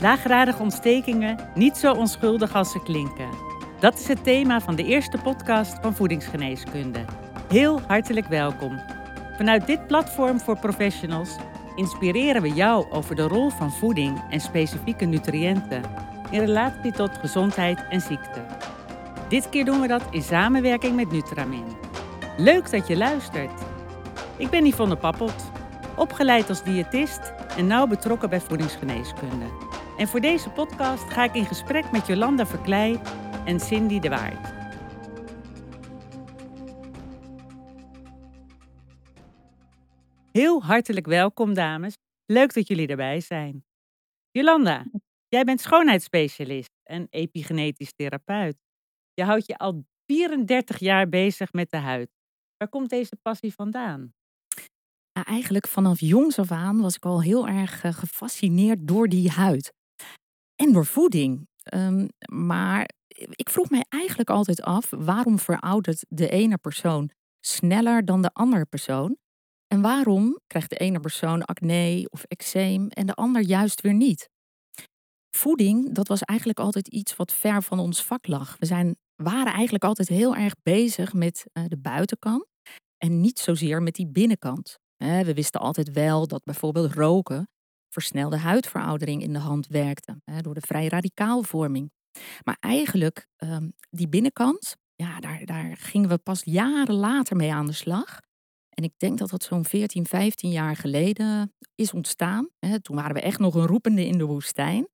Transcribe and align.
Laaggradige 0.00 0.62
ontstekingen 0.62 1.38
niet 1.54 1.76
zo 1.76 1.92
onschuldig 1.92 2.54
als 2.54 2.70
ze 2.70 2.82
klinken. 2.82 3.28
Dat 3.78 3.98
is 3.98 4.08
het 4.08 4.24
thema 4.24 4.60
van 4.60 4.76
de 4.76 4.84
eerste 4.84 5.18
podcast 5.18 5.78
van 5.80 5.94
voedingsgeneeskunde. 5.94 7.04
Heel 7.48 7.80
hartelijk 7.86 8.26
welkom. 8.26 8.80
Vanuit 9.36 9.66
dit 9.66 9.86
platform 9.86 10.40
voor 10.40 10.58
professionals 10.58 11.36
inspireren 11.74 12.42
we 12.42 12.52
jou 12.52 12.90
over 12.90 13.14
de 13.14 13.22
rol 13.22 13.50
van 13.50 13.72
voeding 13.72 14.22
en 14.30 14.40
specifieke 14.40 15.04
nutriënten 15.04 15.82
in 16.30 16.40
relatie 16.40 16.92
tot 16.92 17.18
gezondheid 17.18 17.84
en 17.90 18.00
ziekte. 18.00 18.44
Dit 19.28 19.48
keer 19.48 19.64
doen 19.64 19.80
we 19.80 19.86
dat 19.86 20.02
in 20.10 20.22
samenwerking 20.22 20.96
met 20.96 21.12
Nutramin. 21.12 21.76
Leuk 22.36 22.70
dat 22.70 22.86
je 22.86 22.96
luistert. 22.96 23.62
Ik 24.36 24.50
ben 24.50 24.66
Yvonne 24.66 24.96
Pappelt, 24.96 25.50
opgeleid 25.96 26.48
als 26.48 26.62
diëtist 26.62 27.32
en 27.56 27.66
nauw 27.66 27.86
betrokken 27.86 28.30
bij 28.30 28.40
voedingsgeneeskunde. 28.40 29.69
En 30.00 30.08
voor 30.08 30.20
deze 30.20 30.50
podcast 30.50 31.10
ga 31.10 31.24
ik 31.24 31.34
in 31.34 31.44
gesprek 31.44 31.90
met 31.90 32.06
Jolanda 32.06 32.46
Verklei 32.46 33.00
en 33.44 33.60
Cindy 33.60 33.98
de 33.98 34.08
Waard. 34.08 34.52
Heel 40.32 40.62
hartelijk 40.62 41.06
welkom, 41.06 41.54
dames. 41.54 41.94
Leuk 42.26 42.54
dat 42.54 42.68
jullie 42.68 42.86
erbij 42.86 43.20
zijn. 43.20 43.64
Jolanda, 44.30 44.84
jij 45.28 45.44
bent 45.44 45.60
schoonheidsspecialist 45.60 46.70
en 46.82 47.06
epigenetisch 47.10 47.92
therapeut. 47.92 48.56
Je 49.14 49.24
houdt 49.24 49.46
je 49.46 49.56
al 49.56 49.84
34 50.06 50.78
jaar 50.78 51.08
bezig 51.08 51.52
met 51.52 51.70
de 51.70 51.76
huid. 51.76 52.10
Waar 52.56 52.68
komt 52.68 52.90
deze 52.90 53.16
passie 53.22 53.54
vandaan? 53.54 54.12
Nou, 55.12 55.26
eigenlijk 55.26 55.68
vanaf 55.68 56.00
jongs 56.00 56.38
af 56.38 56.50
aan 56.50 56.80
was 56.80 56.96
ik 56.96 57.04
al 57.04 57.22
heel 57.22 57.48
erg 57.48 57.84
uh, 57.84 57.92
gefascineerd 57.92 58.88
door 58.88 59.08
die 59.08 59.30
huid. 59.30 59.78
En 60.60 60.72
door 60.72 60.86
voeding. 60.86 61.48
Um, 61.74 62.08
maar 62.32 62.90
ik 63.30 63.50
vroeg 63.50 63.70
mij 63.70 63.84
eigenlijk 63.88 64.30
altijd 64.30 64.62
af 64.62 64.90
waarom 64.90 65.38
veroudert 65.38 66.04
de 66.08 66.28
ene 66.28 66.58
persoon 66.58 67.10
sneller 67.40 68.04
dan 68.04 68.22
de 68.22 68.30
andere 68.32 68.64
persoon? 68.64 69.16
En 69.66 69.80
waarom 69.80 70.40
krijgt 70.46 70.70
de 70.70 70.76
ene 70.76 71.00
persoon 71.00 71.44
acne 71.44 72.06
of 72.10 72.22
eczeem 72.22 72.88
en 72.88 73.06
de 73.06 73.14
ander 73.14 73.42
juist 73.42 73.80
weer 73.80 73.94
niet? 73.94 74.28
Voeding, 75.36 75.92
dat 75.94 76.08
was 76.08 76.20
eigenlijk 76.20 76.58
altijd 76.58 76.88
iets 76.88 77.16
wat 77.16 77.32
ver 77.32 77.62
van 77.62 77.78
ons 77.78 78.04
vak 78.04 78.26
lag. 78.26 78.56
We 78.58 78.66
zijn, 78.66 78.96
waren 79.16 79.52
eigenlijk 79.52 79.84
altijd 79.84 80.08
heel 80.08 80.36
erg 80.36 80.54
bezig 80.62 81.12
met 81.12 81.46
uh, 81.52 81.64
de 81.66 81.78
buitenkant 81.78 82.46
en 82.96 83.20
niet 83.20 83.38
zozeer 83.38 83.82
met 83.82 83.94
die 83.94 84.08
binnenkant. 84.08 84.78
We 84.96 85.34
wisten 85.34 85.60
altijd 85.60 85.90
wel 85.90 86.26
dat 86.26 86.44
bijvoorbeeld 86.44 86.94
roken 86.94 87.48
versnelde 87.90 88.36
huidveroudering 88.36 89.22
in 89.22 89.32
de 89.32 89.38
hand 89.38 89.66
werkte 89.66 90.20
door 90.40 90.54
de 90.54 90.60
vrij 90.60 90.86
radicaalvorming. 90.86 91.90
Maar 92.44 92.56
eigenlijk, 92.60 93.26
ehm, 93.36 93.68
die 93.90 94.08
binnenkant, 94.08 94.76
ja, 94.94 95.20
daar, 95.20 95.44
daar 95.44 95.76
gingen 95.76 96.08
we 96.08 96.18
pas 96.18 96.42
jaren 96.44 96.94
later 96.94 97.36
mee 97.36 97.52
aan 97.52 97.66
de 97.66 97.72
slag. 97.72 98.20
En 98.68 98.84
ik 98.84 98.92
denk 98.96 99.18
dat 99.18 99.30
dat 99.30 99.42
zo'n 99.42 99.64
14, 99.64 100.06
15 100.06 100.50
jaar 100.50 100.76
geleden 100.76 101.54
is 101.74 101.92
ontstaan. 101.92 102.48
Toen 102.82 102.96
waren 102.96 103.14
we 103.14 103.20
echt 103.20 103.38
nog 103.38 103.54
een 103.54 103.66
roepende 103.66 104.06
in 104.06 104.18
de 104.18 104.24
woestijn. 104.24 104.88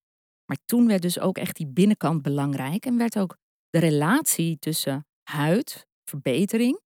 Maar 0.47 0.59
toen 0.65 0.87
werd 0.87 1.03
dus 1.03 1.19
ook 1.19 1.39
echt 1.39 1.57
die 1.57 1.67
binnenkant 1.67 2.23
belangrijk 2.23 2.87
en 2.87 2.97
werd 2.97 3.19
ook 3.19 3.37
de 3.71 3.79
relatie 3.79 4.59
tussen 4.59 5.07
huid, 5.23 5.87
verbetering 6.05 6.81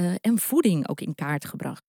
uh, 0.00 0.14
en 0.20 0.38
voeding 0.38 0.88
ook 0.88 1.00
in 1.00 1.14
kaart 1.14 1.44
gebracht. 1.44 1.84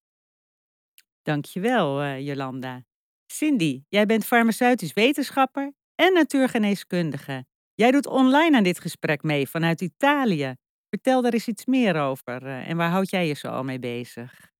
Dankjewel, 1.22 2.04
uh, 2.04 2.20
Jolanda. 2.20 2.84
Cindy, 3.26 3.84
jij 3.90 4.06
bent 4.06 4.26
farmaceutisch 4.26 4.94
wetenschapper 4.94 5.74
en 5.96 6.14
natuurgeneeskundige. 6.14 7.46
Jij 7.74 7.92
doet 7.92 8.08
online 8.08 8.58
aan 8.58 8.64
dit 8.64 8.80
gesprek 8.80 9.24
mee 9.24 9.50
vanuit 9.50 9.82
Italië. 9.82 10.56
Vertel 10.90 11.22
daar 11.22 11.34
eens 11.34 11.48
iets 11.48 11.66
meer 11.66 12.02
over 12.02 12.44
uh, 12.44 12.70
en 12.70 12.78
waar 12.78 12.90
houd 12.90 13.10
jij 13.10 13.28
je 13.28 13.34
zo 13.34 13.48
al 13.48 13.64
mee 13.64 13.80
bezig? 13.80 14.52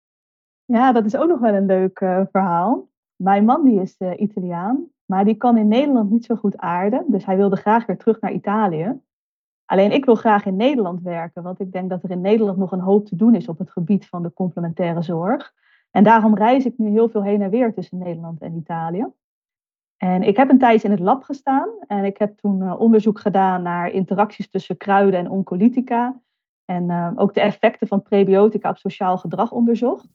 Ja, 0.66 0.92
dat 0.92 1.06
is 1.06 1.16
ook 1.16 1.30
nog 1.30 1.40
wel 1.40 1.54
een 1.54 1.66
leuk 1.66 2.00
uh, 2.00 2.22
verhaal. 2.32 2.90
Mijn 3.16 3.46
man 3.46 3.64
die 3.64 3.82
is 3.82 3.96
uh, 4.00 4.20
Italiaan, 4.20 4.88
maar 5.06 5.26
die 5.26 5.36
kan 5.36 5.58
in 5.58 5.68
Nederland 5.68 6.12
niet 6.12 6.26
zo 6.26 6.36
goed 6.36 6.58
aarden. 6.58 7.06
Dus 7.08 7.26
hij 7.26 7.38
wilde 7.38 7.56
graag 7.56 7.86
weer 7.86 7.98
terug 7.98 8.20
naar 8.20 8.32
Italië. 8.32 9.00
Alleen 9.66 9.92
ik 9.92 10.06
wil 10.06 10.16
graag 10.16 10.46
in 10.46 10.56
Nederland 10.56 11.02
werken, 11.02 11.44
want 11.44 11.60
ik 11.60 11.72
denk 11.72 11.90
dat 11.90 12.04
er 12.04 12.12
in 12.12 12.22
Nederland 12.22 12.58
nog 12.58 12.72
een 12.72 12.80
hoop 12.80 13.06
te 13.06 13.16
doen 13.16 13.36
is 13.36 13.48
op 13.48 13.58
het 13.58 13.72
gebied 13.72 14.08
van 14.08 14.24
de 14.24 14.34
complementaire 14.34 15.02
zorg. 15.02 15.54
En 15.96 16.04
daarom 16.04 16.36
reis 16.36 16.66
ik 16.66 16.78
nu 16.78 16.90
heel 16.90 17.10
veel 17.10 17.24
heen 17.24 17.42
en 17.42 17.50
weer 17.50 17.74
tussen 17.74 17.98
Nederland 17.98 18.42
en 18.42 18.56
Italië. 18.56 19.08
En 19.98 20.24
ik 20.24 20.38
heb 20.38 20.50
een 20.50 20.58
tijdje 20.58 20.88
in 20.88 20.94
het 20.94 21.04
lab 21.04 21.24
gestaan 21.24 21.70
en 21.88 22.06
ik 22.06 22.18
heb 22.18 22.38
toen 22.38 22.62
uh, 22.62 22.80
onderzoek 22.80 23.20
gedaan 23.20 23.62
naar 23.62 23.92
interacties 23.92 24.50
tussen 24.50 24.78
kruiden 24.78 25.20
en 25.20 25.30
oncolytica. 25.30 26.22
En 26.66 26.90
uh, 26.90 27.12
ook 27.16 27.34
de 27.34 27.42
effecten 27.42 27.88
van 27.88 28.02
prebiotica 28.02 28.70
op 28.70 28.78
sociaal 28.78 29.18
gedrag 29.18 29.52
onderzocht. 29.52 30.08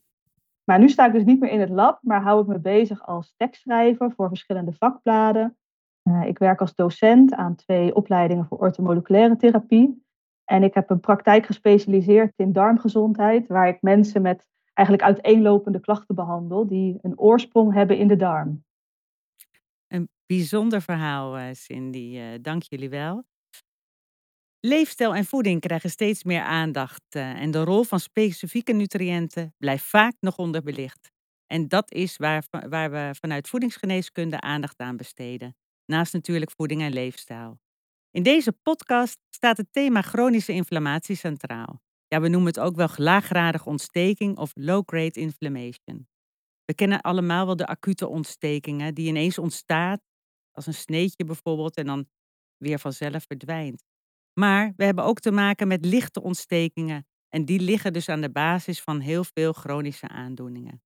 Maar 0.65 0.79
nu 0.79 0.89
sta 0.89 1.07
ik 1.07 1.13
dus 1.13 1.25
niet 1.25 1.41
meer 1.41 1.51
in 1.51 1.61
het 1.61 1.71
lab, 1.71 1.99
maar 2.03 2.23
hou 2.23 2.41
ik 2.41 2.47
me 2.47 2.59
bezig 2.59 3.07
als 3.07 3.35
tekstschrijver 3.37 4.13
voor 4.13 4.29
verschillende 4.29 4.73
vakbladen. 4.73 5.57
Uh, 6.03 6.27
ik 6.27 6.39
werk 6.39 6.61
als 6.61 6.75
docent 6.75 7.35
aan 7.35 7.55
twee 7.55 7.95
opleidingen 7.95 8.47
voor 8.47 8.59
orthomoleculaire 8.59 9.37
therapie. 9.37 10.05
En 10.45 10.63
ik 10.63 10.75
heb 10.75 10.91
een 10.91 11.01
praktijk 11.01 11.47
gespecialiseerd 11.47 12.33
in 12.37 12.53
darmgezondheid, 12.53 13.47
waar 13.47 13.69
ik 13.69 13.83
mensen 13.83 14.23
met 14.23 14.49
eigenlijk 14.81 15.03
uiteenlopende 15.03 15.81
klachten 15.81 16.15
behandel 16.15 16.67
die 16.67 16.99
een 17.03 17.19
oorsprong 17.19 17.75
hebben 17.75 17.99
in 17.99 18.09
de 18.09 18.17
darm. 18.17 18.65
Een 19.87 20.09
bijzonder 20.27 20.83
verhaal, 20.83 21.39
uh, 21.39 21.49
Cindy. 21.53 22.17
Uh, 22.17 22.35
dank 22.41 22.63
jullie 22.63 22.89
wel. 22.89 23.25
Leefstijl 24.61 25.15
en 25.15 25.25
voeding 25.25 25.61
krijgen 25.61 25.91
steeds 25.91 26.25
meer 26.25 26.43
aandacht 26.43 27.15
uh, 27.17 27.43
en 27.43 27.51
de 27.51 27.65
rol 27.65 27.83
van 27.83 28.01
specifieke 28.01 28.73
nutriënten 28.73 29.55
blijft 29.59 29.85
vaak 29.85 30.15
nog 30.21 30.37
onderbelicht. 30.37 31.11
En 31.47 31.69
dat 31.69 31.93
is 31.93 32.17
waar, 32.17 32.45
waar 32.69 32.91
we 32.91 33.11
vanuit 33.21 33.49
voedingsgeneeskunde 33.49 34.41
aandacht 34.41 34.79
aan 34.79 34.97
besteden, 34.97 35.57
naast 35.85 36.13
natuurlijk 36.13 36.51
voeding 36.51 36.83
en 36.83 36.93
leefstijl. 36.93 37.59
In 38.11 38.23
deze 38.23 38.53
podcast 38.53 39.19
staat 39.35 39.57
het 39.57 39.73
thema 39.73 40.03
chronische 40.03 40.53
inflammatie 40.53 41.17
centraal. 41.17 41.81
Ja, 42.13 42.21
we 42.21 42.29
noemen 42.29 42.49
het 42.49 42.61
ook 42.61 42.77
wel 42.77 42.89
laaggradige 42.97 43.69
ontsteking 43.69 44.37
of 44.39 44.51
low-grade 44.55 45.21
inflammation. 45.21 46.09
We 46.65 46.75
kennen 46.75 47.01
allemaal 47.01 47.47
wel 47.47 47.57
de 47.57 47.67
acute 47.67 48.09
ontstekingen 48.09 48.95
die 48.95 49.09
ineens 49.09 49.39
ontstaat, 49.39 50.01
als 50.51 50.67
een 50.67 50.75
sneetje 50.75 51.25
bijvoorbeeld, 51.25 51.77
en 51.77 51.87
dan 51.87 52.09
weer 52.57 52.79
vanzelf 52.79 53.25
verdwijnt. 53.27 53.85
Maar 54.41 54.73
we 54.77 54.85
hebben 54.85 55.05
ook 55.05 55.21
te 55.21 55.31
maken 55.31 55.69
met 55.69 55.85
lichte 55.85 56.23
ontstekingen 56.23 57.07
en 57.29 57.45
die 57.45 57.61
liggen 57.61 57.93
dus 57.93 58.09
aan 58.09 58.21
de 58.21 58.31
basis 58.31 58.81
van 58.81 59.01
heel 59.01 59.25
veel 59.25 59.53
chronische 59.53 60.09
aandoeningen. 60.09 60.83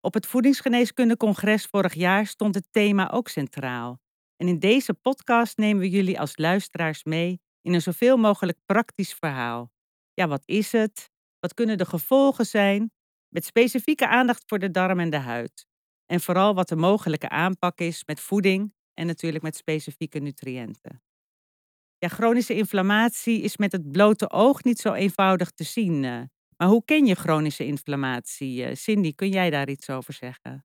Op 0.00 0.14
het 0.14 0.26
Voedingsgeneeskundecongres 0.26 1.66
vorig 1.66 1.94
jaar 1.94 2.26
stond 2.26 2.54
het 2.54 2.66
thema 2.70 3.10
ook 3.10 3.28
centraal. 3.28 4.00
En 4.36 4.48
in 4.48 4.58
deze 4.58 4.94
podcast 4.94 5.56
nemen 5.56 5.82
we 5.82 5.90
jullie 5.90 6.20
als 6.20 6.36
luisteraars 6.36 7.04
mee 7.04 7.40
in 7.60 7.74
een 7.74 7.82
zoveel 7.82 8.16
mogelijk 8.16 8.58
praktisch 8.66 9.14
verhaal 9.14 9.70
ja, 10.22 10.28
wat 10.28 10.42
is 10.44 10.72
het? 10.72 11.10
Wat 11.38 11.54
kunnen 11.54 11.78
de 11.78 11.84
gevolgen 11.84 12.46
zijn? 12.46 12.90
Met 13.28 13.44
specifieke 13.44 14.08
aandacht 14.08 14.42
voor 14.46 14.58
de 14.58 14.70
darm 14.70 15.00
en 15.00 15.10
de 15.10 15.16
huid. 15.16 15.66
En 16.06 16.20
vooral 16.20 16.54
wat 16.54 16.68
de 16.68 16.76
mogelijke 16.76 17.28
aanpak 17.28 17.78
is 17.78 18.04
met 18.04 18.20
voeding 18.20 18.74
en 18.94 19.06
natuurlijk 19.06 19.44
met 19.44 19.56
specifieke 19.56 20.18
nutriënten. 20.18 21.02
Ja, 21.98 22.08
chronische 22.08 22.54
inflammatie 22.54 23.42
is 23.42 23.56
met 23.56 23.72
het 23.72 23.92
blote 23.92 24.30
oog 24.30 24.64
niet 24.64 24.78
zo 24.78 24.92
eenvoudig 24.92 25.50
te 25.50 25.64
zien. 25.64 26.04
Eh. 26.04 26.22
Maar 26.56 26.68
hoe 26.68 26.84
ken 26.84 27.06
je 27.06 27.14
chronische 27.14 27.64
inflammatie? 27.66 28.64
Eh, 28.64 28.74
Cindy, 28.74 29.14
kun 29.14 29.28
jij 29.28 29.50
daar 29.50 29.68
iets 29.68 29.90
over 29.90 30.12
zeggen? 30.12 30.64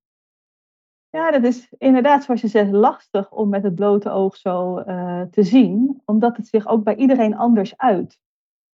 Ja, 1.10 1.31
dat 1.31 1.44
is 1.44 1.74
inderdaad, 1.77 2.24
zoals 2.24 2.42
je 2.42 2.48
zegt, 2.48 2.71
lastig 2.71 3.31
om 3.31 3.50
met 3.50 3.63
het 3.63 3.75
blote 3.75 4.10
oog 4.10 4.36
zo 4.36 4.80
uh, 4.80 5.21
te 5.21 5.44
zien, 5.44 6.01
omdat 6.06 6.38
het 6.38 6.48
zich 6.48 6.68
ook 6.68 6.83
bij 6.83 6.95
iedereen 6.95 7.36
anders 7.36 7.77
uit. 7.77 8.19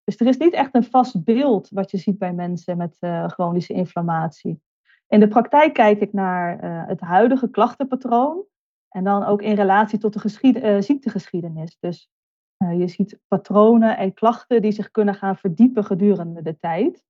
Dus 0.03 0.17
er 0.17 0.27
is 0.27 0.37
niet 0.37 0.53
echt 0.53 0.75
een 0.75 0.83
vast 0.83 1.23
beeld 1.23 1.69
wat 1.69 1.91
je 1.91 1.97
ziet 1.97 2.17
bij 2.17 2.33
mensen 2.33 2.77
met 2.77 2.97
uh, 2.99 3.27
chronische 3.27 3.73
inflammatie. 3.73 4.61
In 5.07 5.19
de 5.19 5.27
praktijk 5.27 5.73
kijk 5.73 5.99
ik 5.99 6.13
naar 6.13 6.63
uh, 6.63 6.87
het 6.87 6.99
huidige 6.99 7.49
klachtenpatroon 7.49 8.43
en 8.89 9.03
dan 9.03 9.23
ook 9.23 9.41
in 9.41 9.55
relatie 9.55 9.99
tot 9.99 10.13
de 10.13 10.61
uh, 10.61 10.81
ziektegeschiedenis. 10.81 11.77
Dus 11.79 12.09
je 12.57 12.87
ziet 12.87 13.19
patronen 13.27 13.97
en 13.97 14.13
klachten 14.13 14.61
die 14.61 14.71
zich 14.71 14.91
kunnen 14.91 15.15
gaan 15.15 15.37
verdiepen 15.37 15.83
gedurende 15.83 16.41
de 16.41 16.57
tijd. 16.59 17.03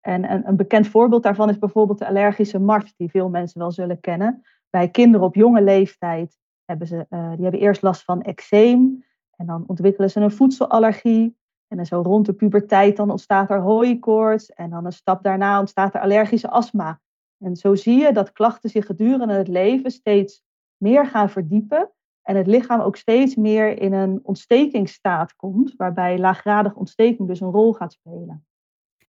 En 0.00 0.32
een, 0.32 0.48
een 0.48 0.56
bekend 0.56 0.88
voorbeeld 0.88 1.22
daarvan 1.22 1.48
is 1.48 1.58
bijvoorbeeld 1.58 1.98
de 1.98 2.06
allergische 2.06 2.58
mart, 2.58 2.94
die 2.96 3.10
veel 3.10 3.28
mensen 3.28 3.60
wel 3.60 3.72
zullen 3.72 4.00
kennen. 4.00 4.42
Bij 4.70 4.88
kinderen 4.88 5.26
op 5.26 5.34
jonge 5.34 5.62
leeftijd 5.62 6.38
hebben 6.64 6.86
ze 6.86 7.06
die 7.08 7.42
hebben 7.42 7.60
eerst 7.60 7.82
last 7.82 8.04
van 8.04 8.22
eczeem 8.22 9.04
en 9.36 9.46
dan 9.46 9.64
ontwikkelen 9.66 10.10
ze 10.10 10.20
een 10.20 10.30
voedselallergie. 10.30 11.36
En 11.68 11.76
dan 11.76 11.86
zo 11.86 12.00
rond 12.00 12.26
de 12.26 12.32
puberteit 12.32 12.96
dan 12.96 13.10
ontstaat 13.10 13.50
er 13.50 13.60
hooikoorts 13.60 14.50
en 14.50 14.70
dan 14.70 14.84
een 14.84 14.92
stap 14.92 15.22
daarna 15.22 15.58
ontstaat 15.58 15.94
er 15.94 16.00
allergische 16.00 16.50
astma. 16.50 17.00
En 17.38 17.56
zo 17.56 17.74
zie 17.74 17.98
je 17.98 18.12
dat 18.12 18.32
klachten 18.32 18.70
zich 18.70 18.86
gedurende 18.86 19.34
het 19.34 19.48
leven 19.48 19.90
steeds 19.90 20.42
meer 20.76 21.06
gaan 21.06 21.30
verdiepen 21.30 21.92
En 22.22 22.36
het 22.36 22.46
lichaam 22.46 22.80
ook 22.80 22.96
steeds 22.96 23.34
meer 23.34 23.78
in 23.78 23.92
een 23.92 24.20
ontstekingsstaat 24.22 25.36
komt, 25.36 25.74
waarbij 25.76 26.18
laaggradige 26.18 26.78
ontsteking 26.78 27.28
dus 27.28 27.40
een 27.40 27.50
rol 27.50 27.72
gaat 27.72 27.92
spelen. 27.92 28.46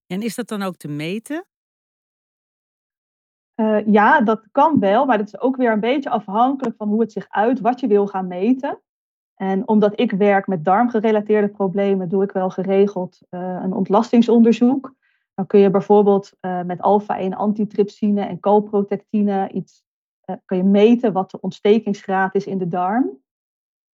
En 0.06 0.22
is 0.22 0.34
dat 0.34 0.48
dan 0.48 0.62
ook 0.62 0.76
te 0.76 0.88
meten? 0.88 1.46
Uh, 3.60 3.86
ja, 3.86 4.20
dat 4.20 4.46
kan 4.52 4.78
wel, 4.78 5.06
maar 5.06 5.18
dat 5.18 5.26
is 5.26 5.40
ook 5.40 5.56
weer 5.56 5.72
een 5.72 5.80
beetje 5.80 6.10
afhankelijk 6.10 6.76
van 6.76 6.88
hoe 6.88 7.00
het 7.00 7.12
zich 7.12 7.26
uit, 7.28 7.60
wat 7.60 7.80
je 7.80 7.86
wil 7.86 8.06
gaan 8.06 8.26
meten. 8.26 8.80
En 9.36 9.68
omdat 9.68 10.00
ik 10.00 10.10
werk 10.10 10.46
met 10.46 10.64
darmgerelateerde 10.64 11.48
problemen, 11.48 12.08
doe 12.08 12.22
ik 12.22 12.32
wel 12.32 12.50
geregeld 12.50 13.20
uh, 13.30 13.60
een 13.62 13.72
ontlastingsonderzoek. 13.72 14.94
Dan 15.34 15.46
kun 15.46 15.60
je 15.60 15.70
bijvoorbeeld 15.70 16.32
uh, 16.40 16.62
met 16.62 16.80
alpha-1 16.80 17.28
antitrypsine 17.28 18.22
en 18.22 18.40
calprotectine 18.40 19.50
iets 19.52 19.84
kun 20.44 20.56
je 20.56 20.64
meten 20.64 21.12
wat 21.12 21.30
de 21.30 21.40
ontstekingsgraad 21.40 22.34
is 22.34 22.46
in 22.46 22.58
de 22.58 22.68
darm. 22.68 23.10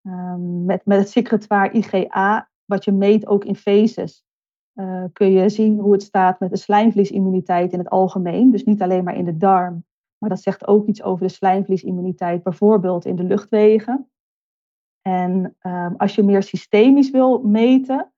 Um, 0.07 0.65
met, 0.65 0.87
met 0.87 0.99
het 0.99 1.11
secretoire 1.11 1.73
IgA, 1.73 2.51
wat 2.65 2.85
je 2.85 2.93
meet 2.93 3.27
ook 3.27 3.45
in 3.45 3.57
feces, 3.57 4.25
kun 5.13 5.33
je 5.33 5.49
zien 5.49 5.79
hoe 5.79 5.93
het 5.93 6.03
staat 6.03 6.41
met 6.41 6.51
de 6.51 6.57
slijmvliesimmuniteit 6.57 7.73
in 7.73 7.79
het 7.79 7.91
algemeen. 7.91 8.51
Dus 8.51 8.65
niet 8.65 8.83
alleen 8.83 9.05
maar 9.05 9.17
in 9.17 9.25
de 9.25 9.37
darm, 9.37 9.85
maar 10.19 10.29
dat 10.29 10.43
zegt 10.43 10.67
ook 10.67 10.87
iets 10.87 11.03
over 11.03 11.27
de 11.27 11.33
slijmvliesimmuniteit, 11.33 12.43
bijvoorbeeld 12.43 13.05
in 13.05 13.17
de 13.17 13.25
luchtwegen. 13.25 14.12
En 15.03 15.57
um, 15.63 15.95
als 15.97 16.15
je 16.15 16.23
meer 16.23 16.43
systemisch 16.43 17.11
wil 17.11 17.43
meten, 17.43 18.13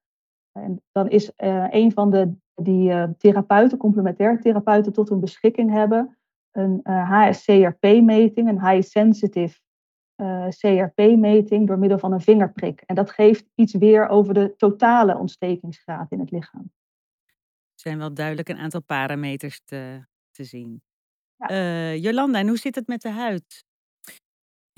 dan 0.93 1.09
is 1.09 1.33
uh, 1.37 1.67
een 1.71 1.93
van 1.93 2.11
de 2.11 2.35
die 2.55 2.91
uh, 2.91 3.05
therapeuten, 3.19 3.79
complementaire 3.79 4.39
therapeuten, 4.39 4.93
tot 4.93 5.09
hun 5.09 5.21
beschikking 5.21 5.71
hebben, 5.71 6.19
een 6.51 6.81
HSCRP-meting, 6.85 8.49
een 8.49 8.69
high 8.69 8.89
sensitive 8.89 9.61
uh, 10.17 10.49
CRP-meting 10.49 11.67
door 11.67 11.79
middel 11.79 11.99
van 11.99 12.13
een 12.13 12.21
vingerprik. 12.21 12.81
En 12.81 12.95
dat 12.95 13.11
geeft 13.11 13.47
iets 13.55 13.75
weer 13.75 14.09
over 14.09 14.35
de 14.35 14.55
totale 14.57 15.19
ontstekingsgraad 15.19 16.13
in 16.13 16.21
het 16.21 16.31
lichaam. 16.31 16.73
Er 17.75 17.81
zijn 17.81 17.99
wel 17.99 18.15
duidelijk 18.15 18.49
een 18.49 18.59
aantal 18.59 18.83
parameters 18.83 19.61
te, 19.65 20.07
te 20.31 20.45
zien. 20.45 20.83
Ja. 21.37 21.51
Uh, 21.51 22.03
Jolanda, 22.03 22.39
en 22.39 22.49
hoe 22.49 22.59
zit 22.59 22.75
het 22.75 22.87
met 22.87 23.03
de 23.03 23.11
huid? 23.11 23.65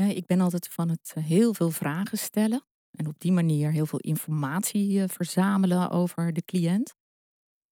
Ja, 0.03 0.05
ik 0.05 0.27
ben 0.27 0.41
altijd 0.41 0.69
van 0.69 0.89
het 0.89 1.13
eh, 1.15 1.25
heel 1.25 1.55
veel 1.55 1.71
vragen 1.71 2.19
stellen. 2.19 2.65
En 2.91 3.07
op 3.07 3.19
die 3.19 3.33
manier 3.33 3.71
heel 3.71 3.87
veel 3.87 3.99
informatie 3.99 5.07
verzamelen 5.07 5.91
over 5.91 6.33
de 6.33 6.45
cliënt. 6.45 6.95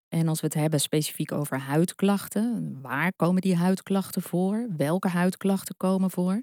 En 0.09 0.29
als 0.29 0.41
we 0.41 0.47
het 0.47 0.55
hebben 0.55 0.81
specifiek 0.81 1.33
over 1.33 1.59
huidklachten, 1.59 2.81
waar 2.81 3.13
komen 3.17 3.43
die 3.43 3.57
huidklachten 3.57 4.23
voor? 4.23 4.69
Welke 4.77 5.09
huidklachten 5.09 5.77
komen 5.77 6.11
voor? 6.11 6.43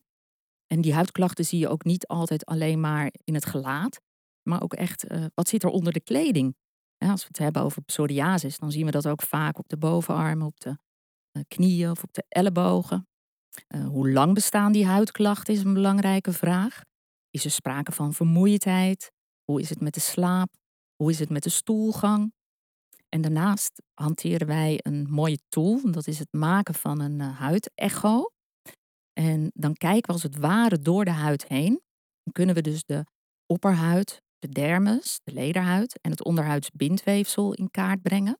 En 0.67 0.81
die 0.81 0.93
huidklachten 0.93 1.45
zie 1.45 1.59
je 1.59 1.67
ook 1.67 1.83
niet 1.83 2.07
altijd 2.07 2.45
alleen 2.45 2.79
maar 2.79 3.13
in 3.23 3.33
het 3.33 3.45
gelaat, 3.45 4.01
maar 4.49 4.61
ook 4.61 4.73
echt 4.73 5.11
uh, 5.11 5.25
wat 5.33 5.47
zit 5.47 5.63
er 5.63 5.69
onder 5.69 5.93
de 5.93 6.01
kleding. 6.01 6.55
Als 6.97 7.21
we 7.21 7.27
het 7.27 7.37
hebben 7.37 7.61
over 7.61 7.81
psoriasis, 7.81 8.57
dan 8.57 8.71
zien 8.71 8.85
we 8.85 8.91
dat 8.91 9.07
ook 9.07 9.21
vaak 9.21 9.59
op 9.59 9.69
de 9.69 9.77
bovenarmen, 9.77 10.47
op 10.47 10.59
de 10.59 10.77
knieën 11.47 11.91
of 11.91 12.03
op 12.03 12.13
de 12.13 12.25
ellebogen. 12.27 13.07
Uh, 13.67 13.87
hoe 13.87 14.11
lang 14.11 14.33
bestaan 14.33 14.71
die 14.71 14.85
huidklachten 14.85 15.53
is 15.53 15.63
een 15.63 15.73
belangrijke 15.73 16.33
vraag. 16.33 16.81
Is 17.29 17.45
er 17.45 17.51
sprake 17.51 17.91
van 17.91 18.13
vermoeidheid? 18.13 19.11
Hoe 19.43 19.61
is 19.61 19.69
het 19.69 19.81
met 19.81 19.93
de 19.93 19.99
slaap? 19.99 20.49
Hoe 20.95 21.11
is 21.11 21.19
het 21.19 21.29
met 21.29 21.43
de 21.43 21.49
stoelgang? 21.49 22.33
En 23.09 23.21
daarnaast 23.21 23.81
hanteren 23.93 24.47
wij 24.47 24.79
een 24.81 25.07
mooie 25.09 25.39
tool, 25.49 25.91
dat 25.91 26.07
is 26.07 26.19
het 26.19 26.33
maken 26.33 26.73
van 26.73 26.99
een 26.99 27.19
huidecho. 27.19 28.31
En 29.13 29.51
dan 29.53 29.73
kijken 29.73 30.07
we 30.07 30.13
als 30.13 30.23
het 30.23 30.37
ware 30.37 30.79
door 30.79 31.05
de 31.05 31.11
huid 31.11 31.47
heen. 31.47 31.81
Dan 32.23 32.33
kunnen 32.33 32.55
we 32.55 32.61
dus 32.61 32.83
de 32.85 33.05
opperhuid, 33.45 34.21
de 34.39 34.49
dermis, 34.49 35.19
de 35.23 35.33
lederhuid 35.33 35.99
en 36.01 36.11
het 36.11 36.23
onderhuidsbindweefsel 36.23 37.53
in 37.53 37.71
kaart 37.71 38.01
brengen. 38.01 38.39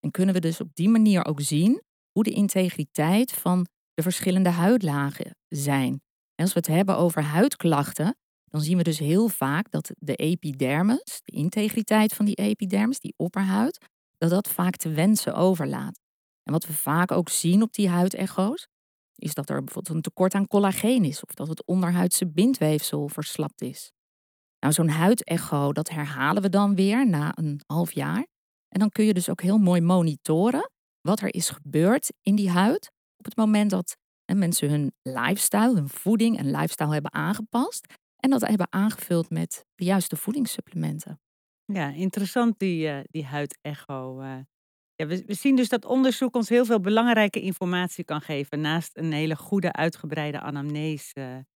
En 0.00 0.10
kunnen 0.10 0.34
we 0.34 0.40
dus 0.40 0.60
op 0.60 0.74
die 0.74 0.88
manier 0.88 1.24
ook 1.24 1.40
zien 1.40 1.82
hoe 2.12 2.24
de 2.24 2.30
integriteit 2.30 3.32
van 3.32 3.66
de 3.96 4.02
verschillende 4.02 4.48
huidlagen 4.48 5.36
zijn. 5.48 5.92
En 6.34 6.44
als 6.44 6.52
we 6.52 6.58
het 6.58 6.68
hebben 6.68 6.96
over 6.96 7.22
huidklachten, 7.22 8.16
dan 8.44 8.60
zien 8.60 8.76
we 8.76 8.82
dus 8.82 8.98
heel 8.98 9.28
vaak 9.28 9.70
dat 9.70 9.90
de 9.98 10.14
epidermis, 10.14 11.20
de 11.24 11.32
integriteit 11.32 12.14
van 12.14 12.24
die 12.24 12.34
epidermis, 12.34 12.98
die 12.98 13.14
opperhuid, 13.16 13.84
dat 14.18 14.30
dat 14.30 14.48
vaak 14.48 14.76
te 14.76 14.90
wensen 14.90 15.34
overlaat. 15.34 16.00
En 16.42 16.52
wat 16.52 16.66
we 16.66 16.72
vaak 16.72 17.10
ook 17.10 17.28
zien 17.28 17.62
op 17.62 17.72
die 17.72 17.88
huidecho's, 17.88 18.66
is 19.14 19.34
dat 19.34 19.50
er 19.50 19.64
bijvoorbeeld 19.64 19.96
een 19.96 20.02
tekort 20.02 20.34
aan 20.34 20.46
collageen 20.46 21.04
is 21.04 21.24
of 21.24 21.34
dat 21.34 21.48
het 21.48 21.66
onderhuidse 21.66 22.26
bindweefsel 22.26 23.08
verslapt 23.08 23.62
is. 23.62 23.92
Nou, 24.60 24.72
zo'n 24.72 24.88
huidecho, 24.88 25.72
dat 25.72 25.88
herhalen 25.88 26.42
we 26.42 26.48
dan 26.48 26.74
weer 26.74 27.08
na 27.08 27.38
een 27.38 27.60
half 27.66 27.92
jaar. 27.92 28.26
En 28.68 28.80
dan 28.80 28.90
kun 28.90 29.04
je 29.04 29.14
dus 29.14 29.28
ook 29.28 29.42
heel 29.42 29.58
mooi 29.58 29.80
monitoren 29.80 30.70
wat 31.00 31.20
er 31.20 31.34
is 31.34 31.50
gebeurd 31.50 32.12
in 32.22 32.34
die 32.34 32.50
huid 32.50 32.94
het 33.26 33.36
moment 33.36 33.70
dat 33.70 33.96
mensen 34.34 34.70
hun 34.70 34.94
lifestyle, 35.02 35.74
hun 35.74 35.88
voeding 35.88 36.38
en 36.38 36.50
lifestyle 36.50 36.92
hebben 36.92 37.12
aangepast 37.12 37.86
en 38.16 38.30
dat 38.30 38.48
hebben 38.48 38.72
aangevuld 38.72 39.30
met 39.30 39.64
de 39.74 39.84
juiste 39.84 40.16
voedingssupplementen. 40.16 41.20
Ja, 41.64 41.88
interessant 41.88 42.58
die, 42.58 42.88
uh, 42.88 42.98
die 43.10 43.24
huidecho. 43.24 44.20
Uh, 44.20 44.38
ja, 44.94 45.06
we, 45.06 45.24
zien 45.26 45.56
dus 45.56 45.68
dat 45.68 45.84
onderzoek 45.84 46.34
ons 46.34 46.48
heel 46.48 46.64
veel 46.64 46.80
belangrijke 46.80 47.40
informatie 47.40 48.04
kan 48.04 48.20
geven. 48.20 48.60
Naast 48.60 48.96
een 48.96 49.12
hele 49.12 49.36
goede, 49.36 49.72
uitgebreide 49.72 50.40
anamnese. 50.40 51.46